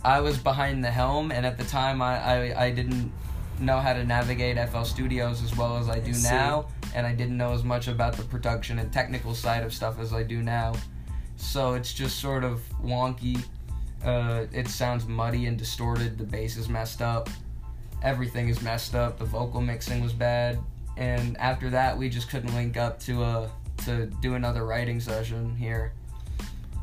I 0.04 0.20
was 0.20 0.38
behind 0.38 0.84
the 0.84 0.92
helm, 0.92 1.32
and 1.32 1.46
at 1.46 1.58
the 1.58 1.64
time 1.64 2.02
I, 2.02 2.18
I, 2.18 2.66
I 2.66 2.72
didn't 2.72 3.14
know 3.60 3.80
how 3.80 3.94
to 3.94 4.04
navigate 4.04 4.58
FL 4.70 4.84
Studios 4.84 5.44
as 5.44 5.56
well 5.56 5.78
as 5.78 5.90
I 5.90 6.00
do 6.00 6.14
see. 6.14 6.30
now, 6.30 6.68
and 6.94 7.06
I 7.06 7.14
didn't 7.14 7.38
know 7.38 7.54
as 7.54 7.64
much 7.64 7.88
about 7.88 8.16
the 8.16 8.24
production 8.24 8.80
and 8.80 8.92
technical 8.92 9.34
side 9.34 9.64
of 9.64 9.74
stuff 9.74 10.00
as 10.00 10.14
I 10.14 10.24
do 10.24 10.42
now. 10.42 10.74
So 11.36 11.74
it's 11.74 11.94
just 11.94 12.20
sort 12.20 12.44
of 12.44 12.62
wonky. 12.84 13.44
Uh, 14.04 14.46
it 14.52 14.68
sounds 14.68 15.08
muddy 15.08 15.48
and 15.48 15.58
distorted. 15.58 16.18
The 16.18 16.24
bass 16.24 16.58
is 16.58 16.70
messed 16.70 17.02
up. 17.02 17.30
Everything 18.04 18.50
is 18.50 18.62
messed 18.62 18.96
up. 18.96 19.18
The 19.18 19.26
vocal 19.26 19.62
mixing 19.62 20.02
was 20.02 20.14
bad, 20.14 20.60
and 20.98 21.38
after 21.38 21.70
that, 21.72 21.98
we 21.98 22.10
just 22.10 22.30
couldn't 22.30 22.54
link 22.54 22.78
up 22.78 23.00
to 23.02 23.24
uh 23.24 23.50
to 23.86 24.06
do 24.22 24.36
another 24.36 24.66
writing 24.66 25.00
session 25.00 25.56
here. 25.56 25.94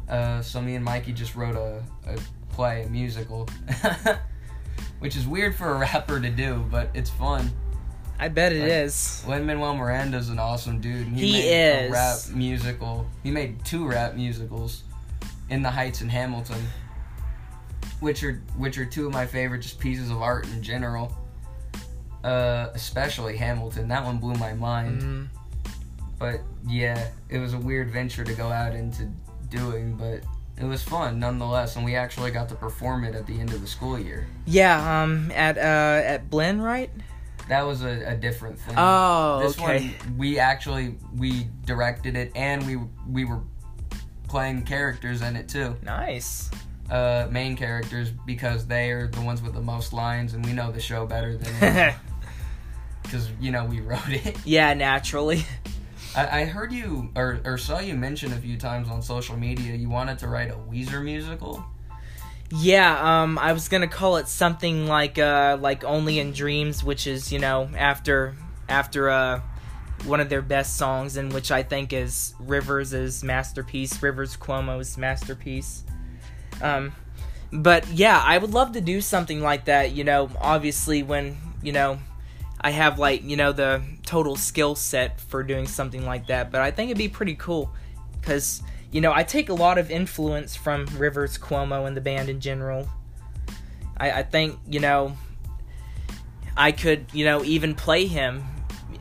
Uh, 0.09 0.43
so 0.43 0.61
me 0.61 0.75
and 0.75 0.85
Mikey 0.85 1.12
just 1.12 1.35
wrote 1.35 1.57
a, 1.57 1.83
a 2.07 2.19
play, 2.50 2.83
a 2.83 2.88
musical, 2.88 3.49
which 5.02 5.16
is 5.16 5.26
weird 5.26 5.54
for 5.54 5.75
a 5.75 5.78
rapper 5.78 6.21
to 6.21 6.30
do, 6.30 6.64
but 6.71 6.90
it's 6.94 7.11
fun. 7.11 7.50
I 8.18 8.28
bet 8.28 8.52
it 8.52 8.61
Like- 8.61 8.71
is. 8.71 9.25
Lin 9.26 9.44
Manuel 9.47 9.75
Miranda's 9.75 10.28
an 10.28 10.38
awesome 10.38 10.80
dude. 10.80 11.09
And 11.09 11.16
He 11.16 11.32
made 11.32 11.85
is. 11.85 11.90
a 11.90 11.92
rap 11.92 12.18
musical. 12.37 13.06
He 13.25 13.30
made 13.32 13.64
two 13.64 13.87
rap 13.87 14.14
musicals, 14.14 14.85
In 15.50 15.62
the 15.62 15.71
Heights 15.71 16.00
and 16.02 16.11
Hamilton, 16.11 16.62
which 18.00 18.23
are 18.23 18.40
which 18.56 18.78
are 18.78 18.85
two 18.87 19.06
of 19.06 19.12
my 19.12 19.26
favorite 19.26 19.61
just 19.61 19.78
pieces 19.80 20.09
of 20.11 20.23
art 20.23 20.47
in 20.47 20.62
general. 20.62 21.12
Uh, 22.25 22.68
especially 22.75 23.37
Hamilton. 23.37 23.88
That 23.88 24.04
one 24.04 24.18
blew 24.18 24.35
my 24.35 24.52
mind. 24.54 25.02
Mm, 25.02 25.28
But 26.21 26.40
yeah, 26.68 27.09
it 27.28 27.38
was 27.38 27.52
a 27.54 27.59
weird 27.59 27.90
venture 27.90 28.23
to 28.23 28.32
go 28.35 28.52
out 28.52 28.76
into 28.76 29.09
doing, 29.50 29.97
but 29.97 30.23
it 30.59 30.64
was 30.64 30.82
fun 30.82 31.18
nonetheless. 31.18 31.76
And 31.76 31.85
we 31.85 31.97
actually 31.97 32.30
got 32.30 32.49
to 32.50 32.54
perform 32.54 33.04
it 33.04 33.14
at 33.14 33.26
the 33.26 33.38
end 33.40 33.52
of 33.52 33.61
the 33.61 33.66
school 33.66 33.99
year. 33.99 34.26
yeah, 34.47 35.02
um, 35.02 35.30
at, 35.32 35.56
uh, 35.59 35.61
at 36.06 36.30
Blinn, 36.30 36.61
right? 36.61 36.90
That 37.49 37.62
was 37.66 37.82
a, 37.82 38.12
a 38.12 38.16
different 38.16 38.59
thing. 38.59 38.75
Oh, 38.78 39.40
this 39.42 39.59
okay. 39.59 39.94
one 40.04 40.16
we 40.16 40.38
actually 40.38 40.97
we 41.16 41.49
directed 41.66 42.16
it 42.16 42.30
and 42.37 42.64
we 42.66 42.78
we 43.11 43.25
were 43.25 43.40
playing 44.28 44.62
characters 44.62 45.21
in 45.23 45.37
it 45.37 45.49
too 45.49 45.76
Nice. 45.82 46.50
uh 46.88 47.26
main 47.30 47.56
characters 47.56 48.11
because 48.25 48.66
they 48.66 48.90
are 48.92 49.09
the 49.09 49.21
ones 49.21 49.42
with 49.42 49.52
the 49.54 49.61
most 49.61 49.92
lines 49.92 50.32
and 50.35 50.47
we 50.47 50.52
know 50.52 50.71
the 50.73 50.80
show 50.80 51.04
better 51.04 51.37
than 51.37 51.94
because 53.02 53.28
you 53.40 53.50
know 53.50 53.64
we 53.66 53.80
wrote 53.80 54.09
it 54.09 54.37
yeah, 54.47 54.73
naturally. 54.73 55.44
I, 56.14 56.42
I 56.42 56.45
heard 56.45 56.73
you 56.73 57.11
or, 57.14 57.40
or 57.45 57.59
saw 57.59 57.81
you 57.81 57.95
mention 57.95 58.33
a 58.33 58.37
few 58.37 58.57
times 58.57 58.88
on 58.88 59.02
social 59.02 59.37
media 59.37 59.75
you 59.75 59.88
wanted 59.88 60.19
to 60.19 60.28
write 60.28 60.50
a 60.50 60.54
weezer 60.54 61.02
musical 61.02 61.64
Yeah, 62.50 63.23
um, 63.23 63.38
I 63.38 63.52
was 63.54 63.69
gonna 63.69 63.88
call 63.88 64.19
it 64.19 64.28
something 64.28 64.87
like, 64.87 65.19
uh, 65.19 65.57
like 65.61 65.85
Only 65.85 66.19
in 66.19 66.33
Dreams, 66.33 66.85
which 66.85 67.07
is, 67.07 67.33
you 67.33 67.38
know, 67.38 67.71
after, 67.76 68.35
after, 68.69 69.09
uh, 69.09 69.40
one 70.04 70.21
of 70.21 70.28
their 70.28 70.42
best 70.42 70.76
songs, 70.76 71.16
and 71.16 71.33
which 71.33 71.50
I 71.50 71.62
think 71.62 71.92
is 71.92 72.35
Rivers' 72.40 73.23
masterpiece, 73.23 74.02
Rivers 74.02 74.37
Cuomo's 74.37 74.99
masterpiece. 74.99 75.85
Um, 76.61 76.92
but 77.52 77.87
yeah, 77.88 78.23
I 78.25 78.38
would 78.38 78.52
love 78.52 78.73
to 78.73 78.81
do 78.81 79.00
something 79.00 79.40
like 79.40 79.66
that, 79.66 79.92
you 79.92 80.04
know, 80.04 80.28
obviously 80.40 81.02
when, 81.02 81.37
you 81.62 81.73
know, 81.73 81.99
I 82.62 82.71
have 82.71 82.99
like, 82.99 83.25
you 83.25 83.37
know, 83.37 83.52
the 83.52 83.83
total 84.07 84.37
skill 84.37 84.75
set 84.75 85.21
for 85.21 85.42
doing 85.42 85.66
something 85.66 86.04
like 86.07 86.28
that, 86.28 86.50
but 86.52 86.61
I 86.61 86.71
think 86.71 86.90
it'd 86.90 86.99
be 86.99 87.09
pretty 87.09 87.35
cool 87.35 87.73
because 88.21 88.62
you 88.92 89.00
know 89.00 89.12
I 89.12 89.25
take 89.25 89.49
a 89.49 89.54
lot 89.54 89.78
of 89.78 89.90
influence 89.90 90.54
from 90.54 90.87
Rivers 90.97 91.38
Cuomo 91.38 91.87
and 91.87 91.97
the 91.97 92.00
band 92.00 92.28
in 92.28 92.40
general. 92.40 92.88
I, 93.97 94.11
I 94.12 94.23
think 94.23 94.59
you 94.69 94.81
know 94.81 95.16
I 96.57 96.73
could 96.73 97.07
you 97.12 97.25
know 97.25 97.42
even 97.45 97.75
play 97.75 98.07
him 98.07 98.45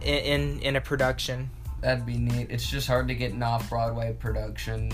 in 0.01 0.18
in, 0.18 0.60
in 0.62 0.75
a 0.75 0.82
production. 0.82 1.50
that'd 1.82 2.06
be 2.06 2.18
neat 2.18 2.48
it's 2.50 2.68
just 2.70 2.88
hard 2.88 3.08
to 3.10 3.15
get 3.15 3.32
an 3.34 3.44
off-broadway 3.44 4.15
production 4.20 4.91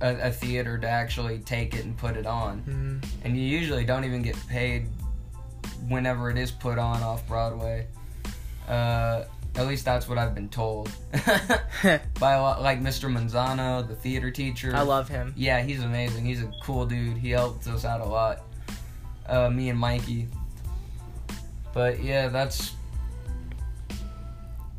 a, 0.00 0.28
a 0.28 0.30
theater 0.30 0.76
to 0.78 0.88
actually 0.88 1.38
take 1.40 1.74
it 1.74 1.84
and 1.84 1.96
put 1.96 2.16
it 2.16 2.26
on 2.26 2.62
Mm. 2.62 3.08
and 3.24 3.36
you 3.36 3.42
usually 3.42 3.84
don't 3.84 4.04
even 4.04 4.20
get 4.22 4.36
paid 4.48 4.86
whenever 5.88 6.30
it 6.30 6.38
is 6.38 6.50
put 6.50 6.78
on 6.78 7.02
off 7.02 7.26
Broadway. 7.26 7.86
Uh, 8.68 9.24
at 9.54 9.66
least 9.66 9.84
that's 9.84 10.08
what 10.08 10.16
I've 10.16 10.34
been 10.34 10.48
told 10.48 10.90
by 12.18 12.32
a 12.32 12.40
lot, 12.42 12.62
like 12.62 12.80
Mr. 12.80 13.12
Manzano, 13.12 13.86
the 13.86 13.94
theater 13.94 14.30
teacher. 14.30 14.74
I 14.74 14.82
love 14.82 15.08
him. 15.08 15.34
Yeah, 15.36 15.60
he's 15.62 15.82
amazing. 15.82 16.24
He's 16.24 16.42
a 16.42 16.50
cool 16.62 16.86
dude. 16.86 17.18
He 17.18 17.30
helped 17.30 17.66
us 17.66 17.84
out 17.84 18.00
a 18.00 18.04
lot. 18.04 18.42
uh, 19.26 19.50
me 19.50 19.68
and 19.68 19.78
Mikey. 19.78 20.28
But 21.74 22.02
yeah, 22.02 22.28
that's 22.28 22.72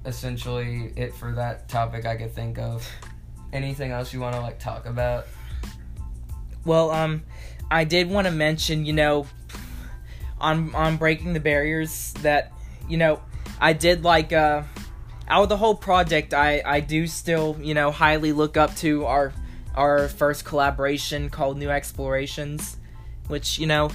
essentially 0.06 0.92
it 0.96 1.14
for 1.16 1.34
that 1.34 1.70
topic 1.70 2.06
I 2.06 2.16
could 2.16 2.34
think 2.34 2.58
of. 2.58 2.88
Anything 3.52 3.92
else 3.92 4.14
you 4.14 4.20
want 4.20 4.36
to 4.36 4.42
like 4.42 4.60
talk 4.60 4.86
about? 4.86 5.28
Well, 6.66 6.92
um, 6.92 7.24
I 7.70 7.84
did 7.84 8.10
want 8.10 8.26
to 8.26 8.32
mention, 8.32 8.86
you 8.86 8.94
know, 8.94 9.28
on 10.44 10.76
on 10.76 10.98
breaking 10.98 11.34
the 11.34 11.40
barriers 11.40 12.14
that, 12.22 12.52
you 12.88 12.98
know, 12.98 13.22
I 13.60 13.74
did 13.74 14.04
like 14.04 14.34
uh 14.34 14.64
out 15.28 15.44
of 15.44 15.50
the 15.50 15.58
whole 15.58 15.76
project, 15.76 16.34
I 16.34 16.62
I 16.66 16.82
do 16.82 17.08
still, 17.08 17.58
you 17.62 17.74
know, 17.74 17.90
highly 17.90 18.34
look 18.34 18.58
up 18.58 18.76
to 18.78 19.06
our 19.06 19.34
our 19.74 20.08
first 20.08 20.46
collaboration 20.46 21.30
called 21.30 21.58
New 21.58 21.70
Explorations, 21.70 22.78
which, 23.28 23.58
you 23.58 23.66
know, 23.66 23.90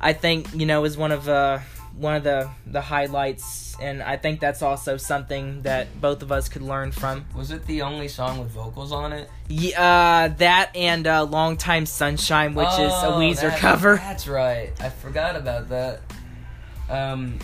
I 0.00 0.12
think, 0.12 0.52
you 0.54 0.66
know, 0.66 0.84
is 0.84 0.96
one 0.96 1.12
of 1.12 1.28
uh 1.28 1.58
one 1.98 2.14
of 2.14 2.24
the 2.24 2.48
the 2.66 2.80
highlights 2.80 3.76
and 3.80 4.02
I 4.02 4.16
think 4.16 4.40
that's 4.40 4.60
also 4.62 4.96
something 4.96 5.62
that 5.62 6.00
both 6.00 6.22
of 6.22 6.32
us 6.32 6.48
could 6.48 6.62
learn 6.62 6.90
from. 6.92 7.24
Was 7.36 7.50
it 7.52 7.64
the 7.66 7.82
only 7.82 8.08
song 8.08 8.38
with 8.40 8.50
vocals 8.50 8.90
on 8.92 9.12
it? 9.12 9.28
Yeah, 9.48 9.80
uh, 9.80 10.28
that 10.38 10.74
and 10.74 11.06
uh, 11.06 11.24
"Long 11.24 11.56
Time 11.56 11.86
Sunshine," 11.86 12.54
which 12.54 12.66
is 12.68 12.92
a 12.92 13.06
Oh, 13.08 13.18
Weezer 13.20 13.50
that- 13.50 13.58
cover. 13.60 13.96
That's 13.96 14.26
right. 14.26 14.72
I 14.80 14.88
forgot 14.88 15.36
about 15.36 15.68
that. 15.68 16.00
Um, 16.90 17.38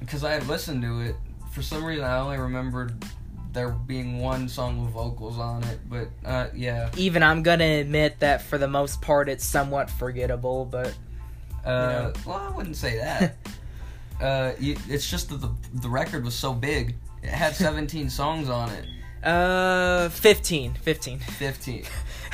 because 0.00 0.24
I 0.24 0.32
had 0.32 0.46
listened 0.46 0.82
to 0.82 1.00
it. 1.00 1.16
For 1.52 1.62
some 1.62 1.84
reason, 1.84 2.04
I 2.04 2.18
only 2.18 2.36
remembered 2.38 2.94
there 3.52 3.70
being 3.70 4.18
one 4.20 4.48
song 4.48 4.84
with 4.84 4.92
vocals 4.92 5.38
on 5.38 5.64
it. 5.64 5.80
But 5.88 6.08
uh, 6.24 6.48
yeah, 6.54 6.90
Even 6.96 7.22
I'm 7.22 7.42
gonna 7.42 7.64
admit 7.80 8.20
that 8.20 8.42
for 8.42 8.58
the 8.58 8.68
most 8.68 9.00
part, 9.00 9.28
it's 9.28 9.44
somewhat 9.44 9.88
forgettable. 9.90 10.64
But 10.66 10.94
uh, 11.64 12.12
well, 12.26 12.36
I 12.36 12.50
wouldn't 12.54 12.76
say 12.76 12.98
that. 12.98 13.36
uh, 14.20 14.52
you, 14.58 14.76
it's 14.88 15.08
just 15.08 15.28
that 15.30 15.40
the 15.40 15.50
the 15.74 15.88
record 15.88 16.24
was 16.24 16.34
so 16.34 16.52
big. 16.52 16.94
It 17.22 17.30
had 17.30 17.54
17 17.54 18.10
songs 18.20 18.48
on 18.48 18.70
it. 18.70 18.86
uh, 19.26 20.08
15, 20.10 20.74
15. 20.74 21.18
15. 21.18 21.84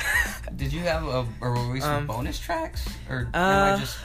Did 0.55 0.71
you 0.73 0.81
have 0.81 1.03
a, 1.03 1.25
a 1.41 1.49
release 1.49 1.83
Um, 1.83 2.03
of 2.03 2.07
bonus 2.07 2.39
tracks, 2.39 2.87
or 3.09 3.27
am 3.33 3.71
uh, 3.73 3.75
I 3.75 3.79
just 3.79 3.97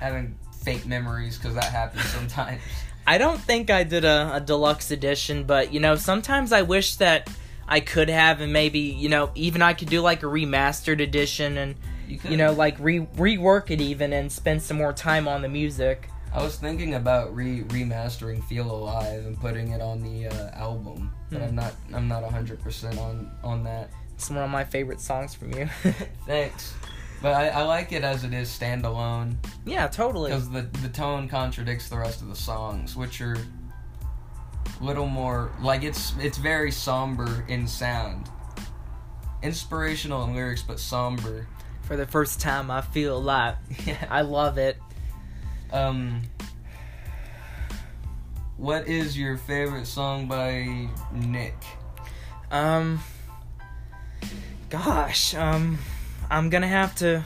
having 0.00 0.36
fake 0.62 0.86
memories 0.86 1.38
because 1.38 1.54
that 1.54 1.64
happens 1.72 2.04
sometimes? 2.16 2.60
I 3.06 3.18
don't 3.18 3.40
think 3.40 3.68
I 3.70 3.82
did 3.82 4.04
a, 4.04 4.30
a 4.34 4.40
deluxe 4.40 4.90
edition, 4.92 5.44
but 5.44 5.72
you 5.72 5.80
know, 5.80 5.96
sometimes 5.96 6.52
I 6.52 6.62
wish 6.62 6.96
that 6.96 7.28
I 7.66 7.80
could 7.80 8.08
have, 8.10 8.40
and 8.40 8.52
maybe 8.52 8.78
you 8.80 9.08
know, 9.08 9.30
even 9.34 9.62
I 9.62 9.72
could 9.72 9.88
do 9.88 10.00
like 10.02 10.22
a 10.22 10.26
remastered 10.26 11.00
edition, 11.00 11.56
and 11.58 11.74
You 12.06 12.20
you 12.28 12.36
know, 12.36 12.52
like 12.52 12.76
re 12.78 13.00
rework 13.16 13.70
it 13.70 13.80
even, 13.80 14.12
and 14.12 14.30
spend 14.30 14.62
some 14.62 14.76
more 14.76 14.92
time 14.92 15.26
on 15.26 15.42
the 15.42 15.48
music. 15.48 16.08
I 16.34 16.42
was 16.42 16.56
thinking 16.56 16.94
about 16.94 17.34
re 17.34 17.62
remastering 17.64 18.42
"Feel 18.44 18.70
Alive" 18.70 19.26
and 19.26 19.38
putting 19.38 19.68
it 19.72 19.80
on 19.82 20.00
the 20.02 20.28
uh, 20.28 20.50
album, 20.54 21.12
but 21.30 21.38
Hmm. 21.38 21.44
I'm 21.44 21.54
not. 21.54 21.74
I'm 21.92 22.08
not 22.08 22.24
hundred 22.24 22.60
percent 22.62 22.98
on 22.98 23.30
on 23.44 23.64
that. 23.64 23.90
It's 24.14 24.30
one 24.30 24.38
of 24.38 24.50
my 24.50 24.64
favorite 24.64 25.00
songs 25.00 25.34
from 25.34 25.52
you. 25.52 25.66
Thanks, 26.26 26.72
but 27.20 27.34
I, 27.34 27.48
I 27.48 27.62
like 27.64 27.92
it 27.92 28.02
as 28.04 28.24
it 28.24 28.32
is 28.32 28.48
standalone 28.48 29.34
yeah, 29.66 29.88
totally. 29.88 30.30
because 30.30 30.48
the 30.48 30.62
the 30.80 30.88
tone 30.88 31.28
contradicts 31.28 31.88
the 31.88 31.98
rest 31.98 32.22
of 32.22 32.28
the 32.28 32.36
songs, 32.36 32.96
which 32.96 33.20
are 33.20 33.36
little 34.80 35.06
more 35.06 35.50
like 35.60 35.82
it's 35.82 36.14
it's 36.18 36.38
very 36.38 36.70
somber 36.70 37.44
in 37.48 37.66
sound, 37.68 38.28
inspirational 39.42 40.24
in 40.24 40.34
lyrics, 40.34 40.62
but 40.62 40.78
somber. 40.80 41.46
For 41.82 41.96
the 41.96 42.06
first 42.06 42.40
time, 42.40 42.70
I 42.70 42.80
feel 42.80 43.16
alive. 43.18 43.56
yeah. 43.84 44.06
I 44.08 44.22
love 44.22 44.56
it. 44.56 44.78
Um, 45.72 46.22
what 48.56 48.86
is 48.86 49.18
your 49.18 49.36
favorite 49.38 49.86
song 49.86 50.28
by 50.28 50.88
Nick? 51.12 51.56
Um, 52.50 53.00
gosh, 54.68 55.34
um, 55.34 55.78
I'm 56.30 56.50
gonna 56.50 56.68
have 56.68 56.94
to 56.96 57.24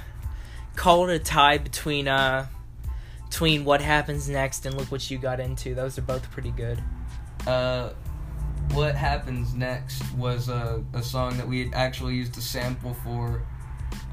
call 0.77 1.09
it 1.09 1.15
a 1.15 1.19
tie 1.19 1.59
between 1.59 2.07
uh, 2.07 2.47
between 3.29 3.65
what 3.65 3.81
happens 3.81 4.29
next 4.29 4.65
and 4.67 4.77
look 4.77 4.91
what 4.93 5.11
you 5.11 5.19
got 5.19 5.41
into. 5.41 5.75
Those 5.75 5.99
are 5.99 6.03
both 6.03 6.31
pretty 6.31 6.53
good. 6.53 6.83
Uh, 7.47 7.91
what 8.73 8.95
happens 8.95 9.55
next 9.55 10.03
was 10.15 10.49
a, 10.49 10.85
a 10.93 11.03
song 11.03 11.37
that 11.37 11.47
we 11.47 11.65
had 11.65 11.75
actually 11.75 12.15
used 12.15 12.37
a 12.39 12.41
sample 12.41 12.95
for, 12.95 13.43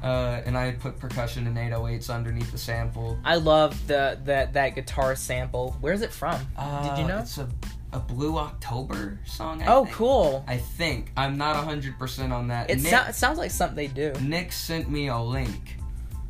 uh, 0.02 0.42
and 0.44 0.56
I 0.56 0.72
put 0.72 0.98
percussion 0.98 1.46
and 1.46 1.56
808s 1.56 2.14
underneath 2.14 2.52
the 2.52 2.58
sample. 2.58 3.18
I 3.24 3.36
love 3.36 3.86
the, 3.86 4.18
that 4.24 4.52
that 4.52 4.74
guitar 4.74 5.16
sample. 5.16 5.76
Where's 5.80 6.02
it 6.02 6.12
from? 6.12 6.40
Uh, 6.56 6.90
Did 6.90 6.98
you 6.98 7.04
uh, 7.04 7.08
know? 7.08 7.18
It's 7.20 7.38
a, 7.38 7.48
a 7.92 8.00
Blue 8.00 8.36
October 8.36 9.18
song. 9.24 9.62
I 9.62 9.66
oh, 9.66 9.84
think. 9.84 9.96
cool. 9.96 10.44
I 10.46 10.58
think 10.58 11.12
I'm 11.16 11.38
not 11.38 11.56
100 11.56 11.98
percent 11.98 12.32
on 12.32 12.48
that. 12.48 12.70
It, 12.70 12.82
Nick, 12.82 12.90
so- 12.90 13.04
it 13.08 13.14
sounds 13.14 13.38
like 13.38 13.50
something 13.50 13.76
they 13.76 13.86
do. 13.86 14.12
Nick 14.20 14.52
sent 14.52 14.90
me 14.90 15.08
a 15.08 15.18
link 15.18 15.78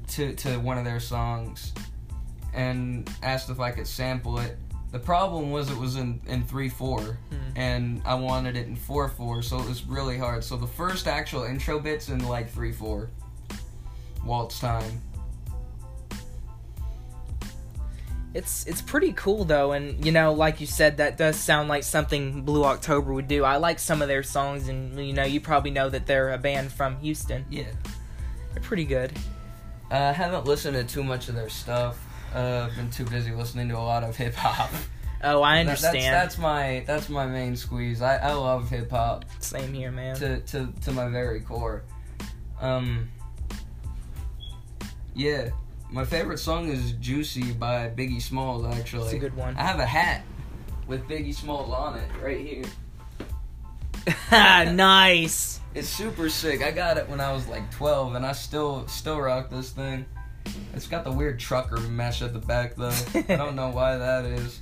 to 0.09 0.35
to 0.35 0.59
one 0.59 0.79
of 0.79 0.85
their 0.85 1.00
songs, 1.00 1.72
and 2.53 3.11
asked 3.22 3.50
if 3.50 3.61
I 3.61 3.70
could 3.70 3.87
sample 3.87 4.38
it. 4.38 4.57
The 4.92 5.00
problem 5.00 5.50
was 5.50 5.72
it 5.72 5.77
was 5.77 5.96
in, 5.96 6.20
in 6.29 6.44
3 6.44 6.68
4, 6.68 7.00
hmm. 7.00 7.16
and 7.57 8.00
I 8.05 8.14
wanted 8.14 8.57
it 8.57 8.68
in 8.68 8.77
4 8.77 9.09
4, 9.09 9.42
so 9.42 9.59
it 9.59 9.68
was 9.68 9.85
really 9.87 10.16
hard. 10.16 10.44
So 10.44 10.57
the 10.57 10.68
first 10.68 11.09
actual 11.09 11.42
intro 11.42 11.81
bit's 11.81 12.11
in 12.11 12.20
like 12.29 12.48
3 12.48 12.70
4. 12.70 13.11
Walt 14.25 14.53
Stein. 14.53 15.01
It's 18.35 18.67
it's 18.67 18.83
pretty 18.83 19.13
cool 19.13 19.45
though, 19.45 19.73
and 19.73 20.05
you 20.05 20.11
know, 20.11 20.33
like 20.33 20.61
you 20.61 20.67
said, 20.67 20.97
that 20.97 21.17
does 21.17 21.37
sound 21.37 21.69
like 21.69 21.85
something 21.85 22.43
Blue 22.43 22.65
October 22.65 23.13
would 23.13 23.29
do. 23.29 23.45
I 23.45 23.59
like 23.59 23.79
some 23.79 24.03
of 24.03 24.09
their 24.09 24.25
songs, 24.25 24.67
and 24.67 24.99
you 25.07 25.13
know, 25.13 25.23
you 25.23 25.41
probably 25.41 25.71
know 25.71 25.89
that 25.89 26.07
they're 26.07 26.33
a 26.33 26.39
band 26.39 26.73
from 26.73 26.99
Houston. 26.99 27.45
Yeah, 27.49 27.69
they're 28.53 28.63
pretty 28.63 28.85
good. 28.85 29.13
I 29.89 30.11
haven't 30.11 30.47
listened 30.47 30.75
to 30.75 30.83
too 30.83 31.05
much 31.05 31.29
of 31.29 31.37
their 31.37 31.49
stuff. 31.49 32.05
Uh, 32.35 32.67
I've 32.69 32.77
been 32.77 32.91
too 32.91 33.05
busy 33.05 33.31
listening 33.31 33.69
to 33.69 33.79
a 33.79 33.79
lot 33.79 34.03
of 34.03 34.17
hip 34.17 34.35
hop. 34.35 34.71
Oh, 35.27 35.41
I 35.41 35.61
understand. 35.61 35.95
That, 35.95 36.01
that's, 36.03 36.35
that's, 36.35 36.39
my 36.39 36.85
that's 36.87 37.09
my 37.09 37.25
main 37.25 37.57
squeeze. 37.57 38.03
I, 38.03 38.17
I 38.17 38.33
love 38.35 38.69
hip 38.69 38.91
hop. 38.91 39.25
Same 39.39 39.73
here, 39.73 39.91
man. 39.91 40.17
To 40.17 40.41
to 40.41 40.69
to 40.83 40.93
my 40.93 41.09
very 41.09 41.41
core. 41.41 41.83
Um, 42.61 43.09
yeah, 45.14 45.50
my 45.90 46.05
favorite 46.05 46.38
song 46.38 46.68
is 46.68 46.92
"Juicy" 46.92 47.53
by 47.53 47.88
Biggie 47.90 48.20
Smalls. 48.22 48.64
Actually, 48.66 49.05
It's 49.05 49.12
a 49.14 49.18
good 49.18 49.37
one. 49.37 49.57
I 49.57 49.62
have 49.62 49.79
a 49.81 49.87
hat 49.87 50.22
with 50.87 51.07
Biggie 51.09 51.35
Smalls 51.35 51.72
on 51.72 51.96
it 51.98 52.09
right 52.22 52.40
here. 52.40 52.64
nice. 54.31 55.61
It's 55.74 55.88
super 55.88 56.29
sick. 56.29 56.62
I 56.62 56.70
got 56.70 56.98
it 56.98 57.09
when 57.09 57.20
I 57.20 57.33
was 57.33 57.48
like 57.48 57.70
12, 57.72 58.14
and 58.14 58.24
I 58.27 58.33
still 58.33 58.87
still 58.87 59.20
rock 59.20 59.50
this 59.50 59.70
thing. 59.70 60.05
It's 60.74 60.87
got 60.87 61.05
the 61.05 61.12
weird 61.12 61.38
trucker 61.40 61.81
mesh 61.81 62.20
at 62.22 62.33
the 62.33 62.38
back 62.38 62.77
though. 62.77 62.92
I 63.14 63.37
don't 63.37 63.57
know 63.57 63.70
why 63.70 63.96
that 63.96 64.24
is. 64.24 64.61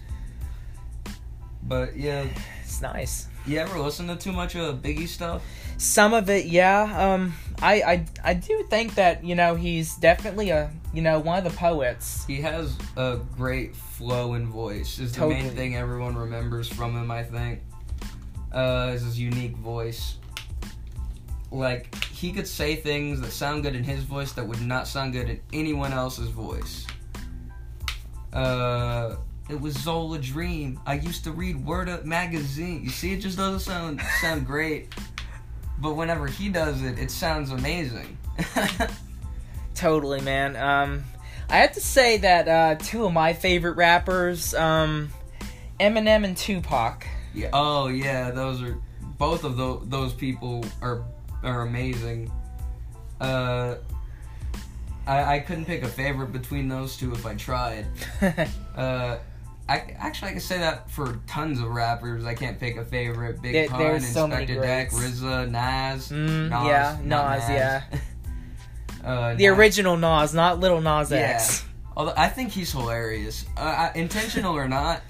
But 1.65 1.97
yeah, 1.97 2.27
It's 2.63 2.81
nice. 2.81 3.29
you 3.47 3.59
ever 3.59 3.79
listen 3.79 4.07
to 4.09 4.17
too 4.17 4.33
much 4.33 4.57
of 4.57 4.83
Biggie 4.83 5.09
stuff? 5.09 5.43
Some 5.77 6.13
of 6.15 6.29
it, 6.31 6.47
yeah. 6.47 7.13
Um, 7.15 7.35
I, 7.63 7.75
I, 7.75 8.07
I 8.25 8.35
do 8.35 8.67
think 8.69 8.97
that 8.97 9.25
you 9.25 9.37
know 9.37 9.55
he's 9.55 9.95
definitely 9.97 10.51
a 10.51 10.71
you 10.93 11.01
know 11.01 11.21
one 11.21 11.39
of 11.39 11.45
the 11.45 11.57
poets. 11.57 12.25
He 12.27 12.41
has 12.41 12.77
a 12.97 13.21
great 13.37 13.75
flow 13.75 14.35
and 14.35 14.49
voice. 14.49 14.99
Is 14.99 15.13
the 15.13 15.29
main 15.29 15.51
thing 15.51 15.77
everyone 15.77 16.17
remembers 16.17 16.69
from 16.69 16.97
him. 16.97 17.11
I 17.11 17.23
think. 17.23 17.61
Uh, 18.53 18.93
is 18.95 19.03
his 19.03 19.19
unique 19.19 19.57
voice. 19.57 20.17
Like 21.51 21.95
he 22.07 22.33
could 22.33 22.49
say 22.49 22.77
things 22.77 23.21
that 23.21 23.31
sound 23.31 23.63
good 23.63 23.77
in 23.77 23.85
his 23.85 24.03
voice 24.03 24.33
that 24.33 24.47
would 24.47 24.61
not 24.61 24.89
sound 24.89 25.13
good 25.13 25.31
in 25.31 25.41
anyone 25.53 25.93
else's 25.93 26.29
voice. 26.29 26.87
Uh, 28.33 29.17
it 29.49 29.61
was 29.61 29.75
Zola 29.75 30.19
Dream. 30.19 30.81
I 30.87 30.95
used 30.95 31.25
to 31.25 31.31
read 31.31 31.65
Word 31.65 31.89
Up 31.89 32.05
magazine. 32.05 32.83
You 32.83 32.91
see, 32.91 33.13
it 33.13 33.21
just 33.21 33.37
doesn't 33.37 33.61
sound 33.61 34.01
sound 34.21 34.47
great. 34.47 34.93
But 35.83 35.97
whenever 35.97 36.29
he 36.29 36.49
does 36.49 36.81
it, 36.83 36.97
it 37.01 37.11
sounds 37.11 37.51
amazing. 37.51 38.17
Totally, 39.75 40.21
man. 40.21 40.55
Um, 40.55 41.03
I 41.51 41.57
have 41.57 41.73
to 41.73 41.81
say 41.81 42.19
that 42.19 42.47
uh, 42.47 42.75
two 42.77 43.05
of 43.05 43.13
my 43.13 43.33
favorite 43.33 43.77
rappers, 43.77 44.55
um, 44.55 45.11
Eminem 45.81 46.25
and 46.25 46.37
Tupac. 46.37 47.05
Yeah. 47.35 47.51
Oh 47.53 47.89
yeah, 47.89 48.31
those 48.31 48.63
are 48.63 48.79
both 49.19 49.43
of 49.43 49.57
those 49.57 49.83
those 49.89 50.13
people 50.13 50.65
are 50.81 51.03
are 51.43 51.63
amazing. 51.63 52.31
Uh, 53.21 53.77
I 55.05 55.35
I 55.35 55.39
couldn't 55.41 55.65
pick 55.65 55.83
a 55.83 55.89
favorite 55.89 56.31
between 56.33 56.69
those 56.69 56.97
two 56.97 57.13
if 57.13 57.27
I 57.27 57.35
tried. 57.35 57.87
Uh, 58.77 59.19
I 59.73 59.97
actually 59.99 60.29
I 60.29 60.33
can 60.33 60.41
say 60.41 60.59
that 60.59 60.91
for 60.91 61.19
tons 61.27 61.59
of 61.59 61.69
rappers. 61.69 62.27
I 62.27 62.35
can't 62.35 62.61
pick 62.61 62.77
a 62.77 62.85
favorite. 62.85 63.41
Big 63.41 63.53
There- 63.55 63.69
Pun, 63.69 64.01
so 64.01 64.27
Inspectah 64.29 64.61
Deck. 64.61 64.91
RZA, 64.91 65.51
Nas. 65.51 66.11
Mm, 66.11 66.51
Nas, 66.51 66.67
yeah, 66.67 66.99
not 67.03 67.39
Nas, 67.39 67.49
yeah. 67.49 67.83
uh, 69.05 69.35
the 69.35 69.47
Nas. 69.47 69.59
original 69.59 69.97
Nas, 69.97 70.35
not 70.35 70.61
Lil 70.61 70.83
Nas 70.83 71.11
X. 71.11 71.65
Although 71.97 72.13
I 72.17 72.29
think 72.29 72.51
he's 72.51 72.71
hilarious, 72.73 73.47
uh, 73.57 73.61
I, 73.61 73.93
intentional 73.95 74.55
or 74.55 74.69
not. 74.69 75.01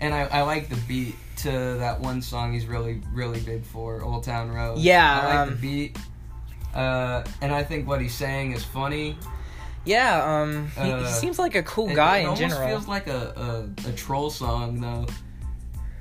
And 0.00 0.14
I, 0.14 0.22
I 0.22 0.42
like 0.42 0.68
the 0.68 0.76
beat 0.88 1.16
to 1.38 1.50
that 1.50 1.98
one 2.00 2.22
song 2.22 2.52
he's 2.52 2.66
really 2.66 3.00
really 3.12 3.40
big 3.40 3.64
for, 3.64 4.02
Old 4.02 4.22
Town 4.22 4.52
Road. 4.52 4.78
Yeah, 4.78 5.20
I 5.20 5.26
like 5.26 5.38
um, 5.38 5.50
the 5.50 5.56
beat. 5.56 5.98
Uh, 6.72 7.24
and 7.40 7.52
I 7.52 7.64
think 7.64 7.88
what 7.88 8.00
he's 8.00 8.14
saying 8.14 8.52
is 8.52 8.64
funny. 8.64 9.16
Yeah, 9.84 10.40
um, 10.42 10.68
he, 10.76 10.80
Uh, 10.90 10.98
he 11.04 11.06
seems 11.12 11.38
like 11.38 11.54
a 11.54 11.62
cool 11.62 11.90
It- 11.90 11.94
guy 11.94 12.18
it, 12.18 12.20
in 12.20 12.26
almost 12.26 12.40
general. 12.40 12.68
feels 12.68 12.88
like 12.88 13.06
a, 13.06 13.66
a, 13.86 13.88
a 13.90 13.92
troll 13.92 14.30
song 14.30 14.80
though. 14.80 15.06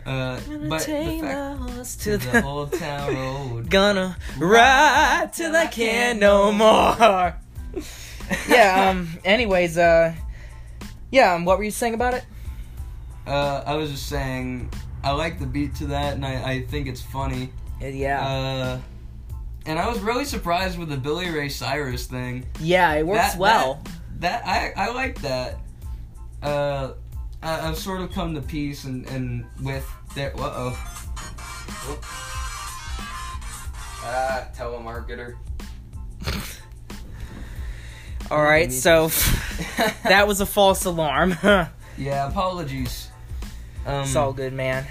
Uh, 0.06 0.40
but 0.70 0.86
the 0.86 1.20
fact 1.22 2.00
to 2.00 2.18
to 2.18 2.18
the 2.18 2.44
Old 2.44 2.74
Town 2.74 3.16
Road. 3.16 3.70
Gonna 3.70 4.18
ride 4.38 5.30
till 5.34 5.56
I 5.56 5.68
can't 5.68 6.20
no 6.20 6.52
more. 6.52 7.36
yeah. 8.50 8.90
Um. 8.90 9.08
Anyways. 9.24 9.78
Uh. 9.78 10.14
Yeah. 11.12 11.34
Um, 11.36 11.46
what 11.46 11.58
were 11.58 11.64
you 11.64 11.72
saying 11.72 11.94
about 11.94 12.14
it? 12.16 12.26
Uh, 13.26 13.64
I 13.66 13.76
was 13.76 13.92
just 13.92 14.08
saying, 14.08 14.70
I 15.04 15.12
like 15.12 15.40
the 15.40 15.46
beat 15.46 15.76
to 15.76 15.86
that, 15.88 16.16
and 16.16 16.26
I, 16.26 16.52
I 16.52 16.62
think 16.64 16.88
it's 16.88 17.02
funny. 17.02 17.52
Yeah. 17.80 18.28
Uh, 18.28 18.80
and 19.66 19.80
I 19.80 19.88
was 19.88 20.00
really 20.00 20.26
surprised 20.26 20.78
with 20.78 20.90
the 20.90 20.98
Billy 20.98 21.30
Ray 21.30 21.50
Cyrus 21.50 22.06
thing. 22.08 22.46
yeah. 22.60 22.94
It 22.94 23.06
works 23.06 23.32
that- 23.34 23.40
well. 23.40 23.82
That 24.20 24.46
I 24.48 24.74
I 24.78 24.92
like 24.94 25.20
that. 25.22 25.58
Uh, 26.42 26.94
I, 27.42 27.68
I've 27.68 27.78
sort 27.78 28.00
of 28.02 28.12
come 28.14 28.36
to 28.36 28.42
peace 28.42 28.86
and 28.86 29.06
and 29.10 29.46
with 29.62 29.86
that. 30.16 30.34
Uh 30.40 30.52
oh. 30.56 32.00
Ah, 34.06 34.48
telemarketer. 34.56 35.36
All 38.32 38.42
right. 38.42 38.72
So 38.72 39.08
that 40.04 40.28
was 40.28 40.42
a 40.42 40.46
false 40.46 40.86
alarm. 40.86 41.36
Yeah, 41.96 42.28
apologies. 42.28 43.08
Um, 43.86 44.02
it's 44.02 44.16
all 44.16 44.34
good, 44.34 44.52
man. 44.52 44.84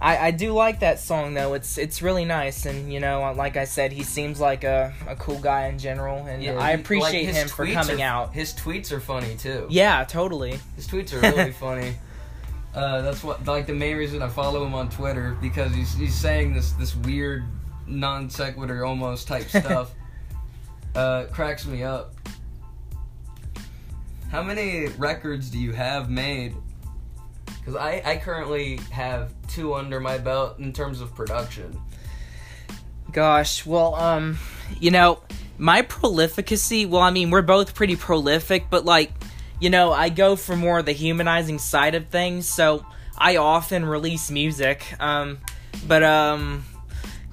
I, 0.00 0.28
I 0.28 0.30
do 0.30 0.52
like 0.52 0.80
that 0.80 1.00
song 1.00 1.34
though. 1.34 1.54
It's 1.54 1.76
it's 1.76 2.02
really 2.02 2.24
nice, 2.24 2.66
and 2.66 2.92
you 2.92 3.00
know, 3.00 3.32
like 3.36 3.56
I 3.56 3.64
said, 3.64 3.92
he 3.92 4.04
seems 4.04 4.38
like 4.38 4.62
a, 4.64 4.94
a 5.08 5.16
cool 5.16 5.40
guy 5.40 5.66
in 5.66 5.78
general, 5.78 6.24
and 6.26 6.42
yeah, 6.42 6.50
I 6.50 6.54
he- 6.54 6.58
like, 6.76 6.80
appreciate 6.80 7.34
him 7.34 7.48
for 7.48 7.66
coming 7.66 8.00
are- 8.02 8.04
out. 8.04 8.32
His 8.34 8.52
tweets 8.54 8.92
are 8.92 9.00
funny 9.00 9.34
too. 9.36 9.66
Yeah, 9.70 10.04
totally. 10.04 10.58
His 10.76 10.86
tweets 10.86 11.12
are 11.12 11.20
really 11.36 11.50
funny. 11.52 11.96
Uh, 12.74 13.00
that's 13.02 13.24
what 13.24 13.44
like 13.46 13.66
the 13.66 13.74
main 13.74 13.96
reason 13.96 14.22
I 14.22 14.28
follow 14.28 14.64
him 14.64 14.74
on 14.74 14.88
Twitter 14.88 15.36
because 15.40 15.74
he's 15.74 15.92
he's 15.94 16.14
saying 16.14 16.54
this 16.54 16.72
this 16.72 16.94
weird 16.94 17.44
non 17.86 18.30
sequitur 18.30 18.84
almost 18.84 19.26
type 19.26 19.48
stuff. 19.48 19.90
uh, 20.94 21.24
cracks 21.32 21.66
me 21.66 21.82
up. 21.82 22.14
How 24.30 24.42
many 24.42 24.86
records 24.98 25.50
do 25.50 25.58
you 25.58 25.72
have 25.72 26.08
made? 26.10 26.54
Because 27.68 27.82
I 27.82 28.02
I 28.02 28.16
currently 28.16 28.76
have 28.90 29.30
two 29.46 29.74
under 29.74 30.00
my 30.00 30.16
belt 30.16 30.58
in 30.58 30.72
terms 30.72 31.02
of 31.02 31.14
production. 31.14 31.78
Gosh, 33.12 33.66
well, 33.66 33.94
um, 33.94 34.38
you 34.80 34.90
know, 34.90 35.20
my 35.58 35.82
prolificacy, 35.82 36.86
well, 36.86 37.02
I 37.02 37.10
mean, 37.10 37.28
we're 37.28 37.42
both 37.42 37.74
pretty 37.74 37.94
prolific, 37.94 38.70
but 38.70 38.86
like, 38.86 39.12
you 39.60 39.68
know, 39.68 39.92
I 39.92 40.08
go 40.08 40.34
for 40.34 40.56
more 40.56 40.78
of 40.78 40.86
the 40.86 40.92
humanizing 40.92 41.58
side 41.58 41.94
of 41.94 42.08
things, 42.08 42.48
so 42.48 42.86
I 43.18 43.36
often 43.36 43.84
release 43.84 44.30
music. 44.30 44.86
Um, 44.98 45.38
but, 45.86 46.02
um, 46.02 46.64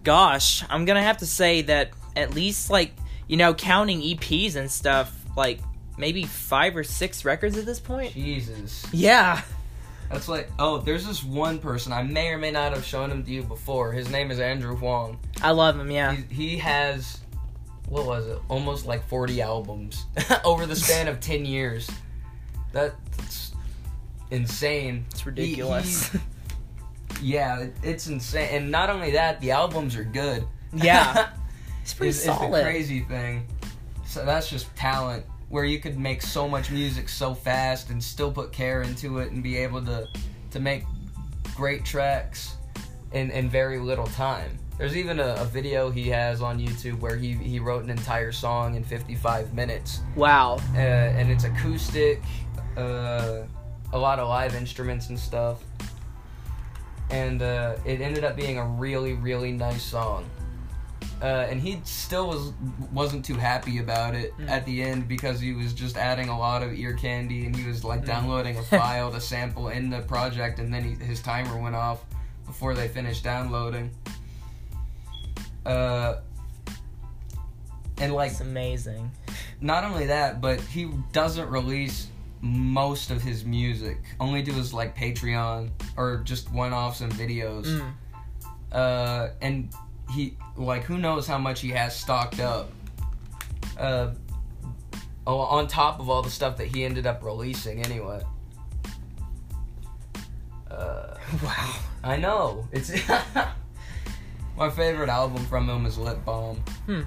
gosh, 0.04 0.66
I'm 0.70 0.84
gonna 0.84 1.04
have 1.04 1.18
to 1.18 1.26
say 1.26 1.62
that 1.62 1.92
at 2.18 2.34
least, 2.34 2.70
like, 2.70 2.92
you 3.30 3.38
know, 3.38 3.54
counting 3.54 4.02
EPs 4.02 4.58
and 4.58 4.70
stuff, 4.70 5.14
like, 5.38 5.62
maybe 5.98 6.24
five 6.24 6.76
or 6.76 6.84
six 6.84 7.24
records 7.24 7.58
at 7.58 7.66
this 7.66 7.80
point? 7.80 8.14
Jesus. 8.14 8.86
Yeah. 8.92 9.42
That's 10.12 10.28
like, 10.28 10.50
oh, 10.60 10.78
there's 10.80 11.06
this 11.06 11.24
one 11.24 11.60
person 11.60 11.92
I 11.92 12.04
may 12.04 12.30
or 12.30 12.38
may 12.38 12.52
not 12.52 12.74
have 12.74 12.86
shown 12.86 13.12
him 13.12 13.24
to 13.24 13.32
you 13.32 13.44
before. 13.44 13.92
His 13.92 14.10
name 14.10 14.32
is 14.32 14.40
Andrew 14.40 14.76
Huang. 14.76 15.18
I 15.42 15.52
love 15.52 15.80
him, 15.80 15.90
yeah. 15.92 16.14
He, 16.14 16.34
he 16.52 16.58
has, 16.58 17.20
what 17.90 18.06
was 18.06 18.28
it? 18.28 18.38
Almost 18.48 18.86
like 18.86 19.06
40 19.08 19.42
albums 19.42 20.06
over 20.46 20.66
the 20.66 20.76
span 20.76 21.08
of 21.08 21.20
10 21.20 21.46
years. 21.46 21.90
That's 22.72 23.54
insane. 24.32 25.06
It's 25.12 25.26
ridiculous. 25.26 26.12
he- 26.12 26.20
yeah, 27.22 27.62
it- 27.62 27.76
it's 27.84 28.08
insane. 28.08 28.50
And 28.52 28.72
not 28.72 28.90
only 28.90 29.12
that, 29.12 29.40
the 29.42 29.52
albums 29.52 29.96
are 29.96 30.04
good. 30.04 30.46
Yeah. 30.74 31.30
it's 31.82 31.94
pretty 31.94 32.10
is, 32.10 32.20
is 32.20 32.26
the 32.26 32.34
solid. 32.36 32.64
crazy 32.64 33.02
thing. 33.02 33.48
So 34.06 34.26
that's 34.26 34.50
just 34.50 34.74
talent, 34.76 35.26
where 35.50 35.64
you 35.66 35.80
could 35.80 35.98
make 35.98 36.22
so 36.22 36.48
much 36.48 36.72
music 36.72 37.08
so 37.10 37.34
fast 37.34 37.90
and 37.90 38.04
still 38.04 38.32
put 38.32 38.52
care 38.52 38.82
into 38.82 39.20
it 39.20 39.32
and 39.32 39.44
be 39.44 39.58
able 39.58 39.84
to 39.86 40.08
to 40.52 40.60
make 40.60 40.84
great 41.56 41.86
tracks 41.86 42.56
in 43.14 43.30
in 43.32 43.50
very 43.50 43.80
little 43.80 44.08
time. 44.08 44.58
There's 44.78 44.98
even 44.98 45.20
a, 45.22 45.36
a 45.36 45.46
video 45.46 45.90
he 45.90 46.10
has 46.10 46.42
on 46.42 46.60
YouTube 46.60 47.00
where 47.00 47.16
he 47.16 47.34
he 47.34 47.60
wrote 47.60 47.84
an 47.84 47.90
entire 47.90 48.32
song 48.34 48.76
in 48.76 48.84
55 48.84 49.54
minutes, 49.54 50.02
Wow. 50.16 50.58
uh, 50.74 50.78
and 50.78 51.32
it's 51.32 51.46
acoustic, 51.46 52.22
uh, 52.76 53.44
a 53.94 53.98
lot 53.98 54.20
of 54.20 54.28
live 54.28 54.54
instruments 54.56 55.08
and 55.10 55.18
stuff. 55.18 55.64
And 57.10 57.42
uh, 57.42 57.76
it 57.86 58.02
ended 58.02 58.24
up 58.24 58.36
being 58.36 58.58
a 58.58 58.66
really, 58.66 59.14
really 59.14 59.52
nice 59.52 59.84
song. 59.84 60.26
Uh, 61.22 61.26
and 61.50 61.62
he 61.62 61.80
still 61.86 62.28
was 62.28 62.52
wasn't 62.92 63.24
too 63.24 63.36
happy 63.36 63.78
about 63.80 64.14
it 64.16 64.36
Mm. 64.38 64.50
at 64.50 64.66
the 64.66 64.82
end 64.84 65.08
because 65.08 65.40
he 65.40 65.54
was 65.54 65.74
just 65.74 65.96
adding 65.98 66.28
a 66.30 66.38
lot 66.38 66.62
of 66.62 66.74
ear 66.74 66.94
candy 66.94 67.46
and 67.46 67.56
he 67.56 67.66
was 67.68 67.84
like 67.84 68.02
Mm. 68.02 68.08
downloading 68.08 68.58
a 68.58 68.64
file 68.78 69.12
to 69.12 69.22
sample 69.22 69.70
in 69.70 69.90
the 69.90 70.02
project 70.02 70.60
and 70.60 70.74
then 70.74 70.84
he, 70.84 71.04
his 71.06 71.22
timer 71.22 71.58
went 71.58 71.76
off 71.76 72.04
before 72.46 72.74
they 72.74 72.88
finished 72.90 73.24
downloading. 73.24 73.90
Uh, 75.66 76.16
and 77.98 78.14
like 78.14 78.32
It's 78.32 78.42
amazing. 78.42 79.10
not 79.62 79.84
only 79.84 80.08
that, 80.08 80.42
but 80.42 80.60
he 80.60 80.92
doesn't 81.14 81.50
release 81.50 82.08
most 82.42 83.10
of 83.10 83.22
his 83.22 83.46
music. 83.46 83.98
Only 84.20 84.42
does 84.42 84.74
like 84.74 84.96
Patreon 84.98 85.70
or 85.98 86.18
just 86.26 86.52
one-offs 86.52 87.02
and 87.02 87.12
videos. 87.14 87.66
Mm. 87.66 87.92
Uh, 88.72 89.30
and 89.42 89.74
he 90.12 90.38
like 90.56 90.84
who 90.84 90.98
knows 90.98 91.28
how 91.28 91.38
much 91.38 91.62
he 91.62 91.70
has 91.70 91.96
stocked 91.96 92.40
up. 92.40 92.72
Uh, 93.78 94.12
oh, 95.28 95.40
on 95.40 95.68
top 95.68 96.00
of 96.00 96.10
all 96.10 96.22
the 96.22 96.30
stuff 96.30 96.58
that 96.58 96.68
he 96.68 96.84
ended 96.86 97.06
up 97.06 97.24
releasing 97.24 97.84
anyway. 97.84 98.22
Uh, 100.70 101.16
Wow. 101.44 101.76
I 102.04 102.18
know 102.18 102.68
it's 102.72 102.92
my 104.58 104.70
favorite 104.70 105.10
album 105.10 105.44
from 105.48 105.68
him 105.68 105.86
is 105.86 105.98
Lip 105.98 106.24
Balm. 106.24 106.58
Hmm. 106.86 107.02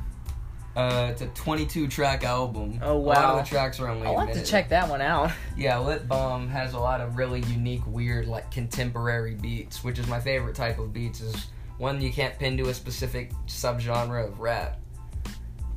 Uh, 0.77 1.09
it's 1.11 1.23
a 1.23 1.27
22 1.29 1.89
track 1.89 2.23
album. 2.25 2.79
Oh, 2.83 2.99
wow! 2.99 3.13
A 3.13 3.15
lot 3.15 3.25
of 3.25 3.45
the 3.45 3.49
tracks 3.49 3.81
are 3.81 3.89
only. 3.89 4.07
A 4.07 4.19
have 4.19 4.33
to 4.33 4.45
check 4.45 4.69
that 4.69 4.89
one 4.89 5.01
out. 5.01 5.33
Yeah, 5.57 5.79
Lip 5.79 6.07
Balm 6.07 6.49
has 6.49 6.75
a 6.75 6.79
lot 6.79 7.01
of 7.01 7.17
really 7.17 7.41
unique, 7.43 7.85
weird, 7.87 8.29
like 8.29 8.51
contemporary 8.53 9.35
beats, 9.35 9.83
which 9.83 9.99
is 9.99 10.07
my 10.07 10.21
favorite 10.21 10.55
type 10.55 10.79
of 10.79 10.93
beats. 10.93 11.21
Is 11.21 11.47
one 11.79 12.01
you 12.01 12.13
can't 12.13 12.39
pin 12.39 12.57
to 12.59 12.69
a 12.69 12.75
specific 12.75 13.33
subgenre 13.47 14.27
of 14.27 14.41
rap. 14.41 14.81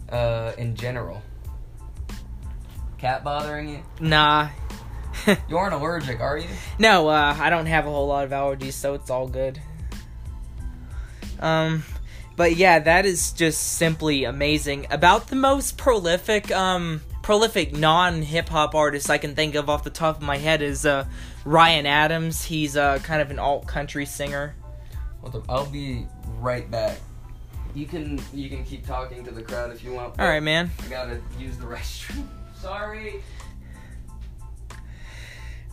Uh, 0.10 0.52
in 0.58 0.76
general. 0.76 1.22
Cat 2.98 3.24
bothering 3.24 3.70
you? 3.70 3.80
Nah. 4.00 4.50
You 5.50 5.58
aren't 5.58 5.74
allergic, 5.74 6.20
are 6.22 6.38
you? 6.38 6.48
no, 6.80 7.08
uh, 7.10 7.36
I 7.38 7.50
don't 7.50 7.66
have 7.66 7.86
a 7.86 7.90
whole 7.90 8.08
lot 8.08 8.24
of 8.24 8.32
allergies, 8.32 8.74
so 8.74 8.94
it's 8.94 9.10
all 9.10 9.28
good. 9.28 9.60
Um, 11.40 11.84
but 12.36 12.56
yeah, 12.56 12.80
that 12.80 13.06
is 13.06 13.32
just 13.34 13.74
simply 13.74 14.24
amazing. 14.24 14.88
About 14.90 15.28
the 15.28 15.36
most 15.36 15.78
prolific, 15.78 16.52
um, 16.52 17.02
prolific 17.22 17.76
non 17.76 18.22
hip 18.22 18.50
hop 18.50 18.74
artist 18.74 19.10
I 19.10 19.18
can 19.18 19.36
think 19.36 19.56
of 19.56 19.70
off 19.70 19.84
the 19.84 19.90
top 19.90 20.18
of 20.18 20.24
my 20.24 20.38
head 20.38 20.62
is 20.62 20.86
uh, 20.86 21.06
Ryan 21.46 21.86
Adams. 21.86 22.46
He's 22.46 22.78
uh, 22.78 23.00
kind 23.00 23.22
of 23.22 23.32
an 23.32 23.40
alt 23.40 23.68
country 23.68 24.06
singer. 24.06 24.56
Well, 25.22 25.32
the- 25.32 25.44
I'll 25.50 25.66
be 25.66 26.08
right 26.40 26.70
back. 26.70 26.98
You 27.74 27.86
can 27.86 28.22
you 28.34 28.50
can 28.50 28.64
keep 28.66 28.86
talking 28.86 29.24
to 29.24 29.32
the 29.32 29.42
crowd 29.42 29.72
if 29.72 29.84
you 29.84 29.94
want. 29.94 30.20
All 30.20 30.28
right, 30.28 30.42
man. 30.44 30.72
I 30.84 30.88
gotta 30.88 31.22
use 31.40 31.58
the 31.58 31.66
restroom. 31.68 32.28
Sorry. 32.60 33.22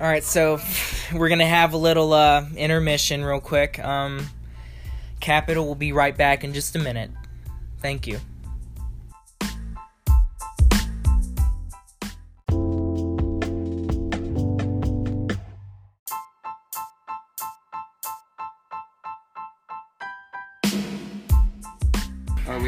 All 0.00 0.06
right, 0.06 0.22
so 0.22 0.60
we're 1.14 1.28
gonna 1.28 1.44
have 1.46 1.72
a 1.72 1.76
little 1.76 2.12
uh, 2.12 2.46
intermission 2.56 3.24
real 3.24 3.40
quick. 3.40 3.78
Um, 3.80 4.28
Capital 5.18 5.66
will 5.66 5.74
be 5.74 5.90
right 5.92 6.16
back 6.16 6.44
in 6.44 6.54
just 6.54 6.76
a 6.76 6.78
minute. 6.78 7.10
Thank 7.80 8.06
you. 8.06 8.20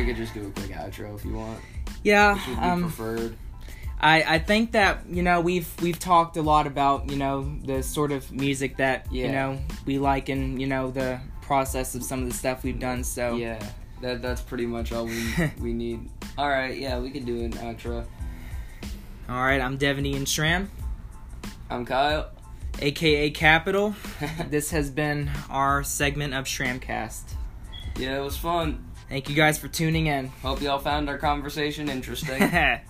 We 0.01 0.07
could 0.07 0.17
just 0.17 0.33
do 0.33 0.47
a 0.47 0.51
quick 0.51 0.71
outro 0.71 1.15
if 1.15 1.25
you 1.25 1.35
want. 1.35 1.61
Yeah, 2.03 2.35
Which 2.35 2.47
would 2.49 2.57
be 2.57 2.63
um, 2.63 2.81
preferred. 2.83 3.37
I, 4.01 4.23
I 4.23 4.39
think 4.39 4.73
that 4.73 5.07
you 5.11 5.23
know 5.23 5.43
we've 5.43 5.69
we've 5.83 5.99
talked 5.99 6.39
a 6.39 6.43
lot 6.43 6.67
about 6.67 7.11
you 7.11 7.17
know 7.17 7.55
the 7.65 7.83
sort 7.83 8.13
of 8.13 8.33
music 8.33 8.79
that 8.79 9.13
you 9.13 9.31
know 9.31 9.59
we 9.85 9.99
like 9.99 10.31
and 10.31 10.59
you 10.59 10.67
know 10.67 10.91
the 10.91 11.21
process 11.43 11.95
of 11.95 12.03
some 12.03 12.23
of 12.23 12.29
the 12.29 12.35
stuff 12.35 12.65
we've 12.65 12.79
done. 12.79 13.05
So 13.05 13.37
Yeah, 13.37 13.63
that 14.01 14.23
that's 14.23 14.41
pretty 14.41 14.65
much 14.65 14.91
all 14.93 15.05
we 15.05 15.31
we 15.61 15.75
need. 15.75 16.09
All 16.39 16.49
right, 16.49 16.79
yeah, 16.79 16.99
we 16.99 17.11
could 17.11 17.27
do 17.27 17.45
an 17.45 17.53
outro. 17.53 18.07
all 19.29 19.43
right, 19.43 19.61
I'm 19.61 19.77
Devaney 19.77 20.17
and 20.17 20.27
Shram, 20.27 20.69
I'm 21.69 21.85
Kyle. 21.85 22.31
aka 22.79 23.29
Capital. 23.31 23.95
this 24.49 24.71
has 24.71 24.91
been 24.91 25.31
our 25.51 25.83
segment 25.85 26.33
of 26.33 26.47
Shramcast. 26.47 27.35
yeah, 27.99 28.17
it 28.17 28.23
was 28.23 28.39
fun. 28.39 28.87
Thank 29.11 29.29
you 29.29 29.35
guys 29.35 29.59
for 29.59 29.67
tuning 29.67 30.07
in. 30.07 30.29
Hope 30.41 30.63
y'all 30.63 30.79
found 30.79 31.09
our 31.09 31.19
conversation 31.19 31.89
interesting. 31.89 32.41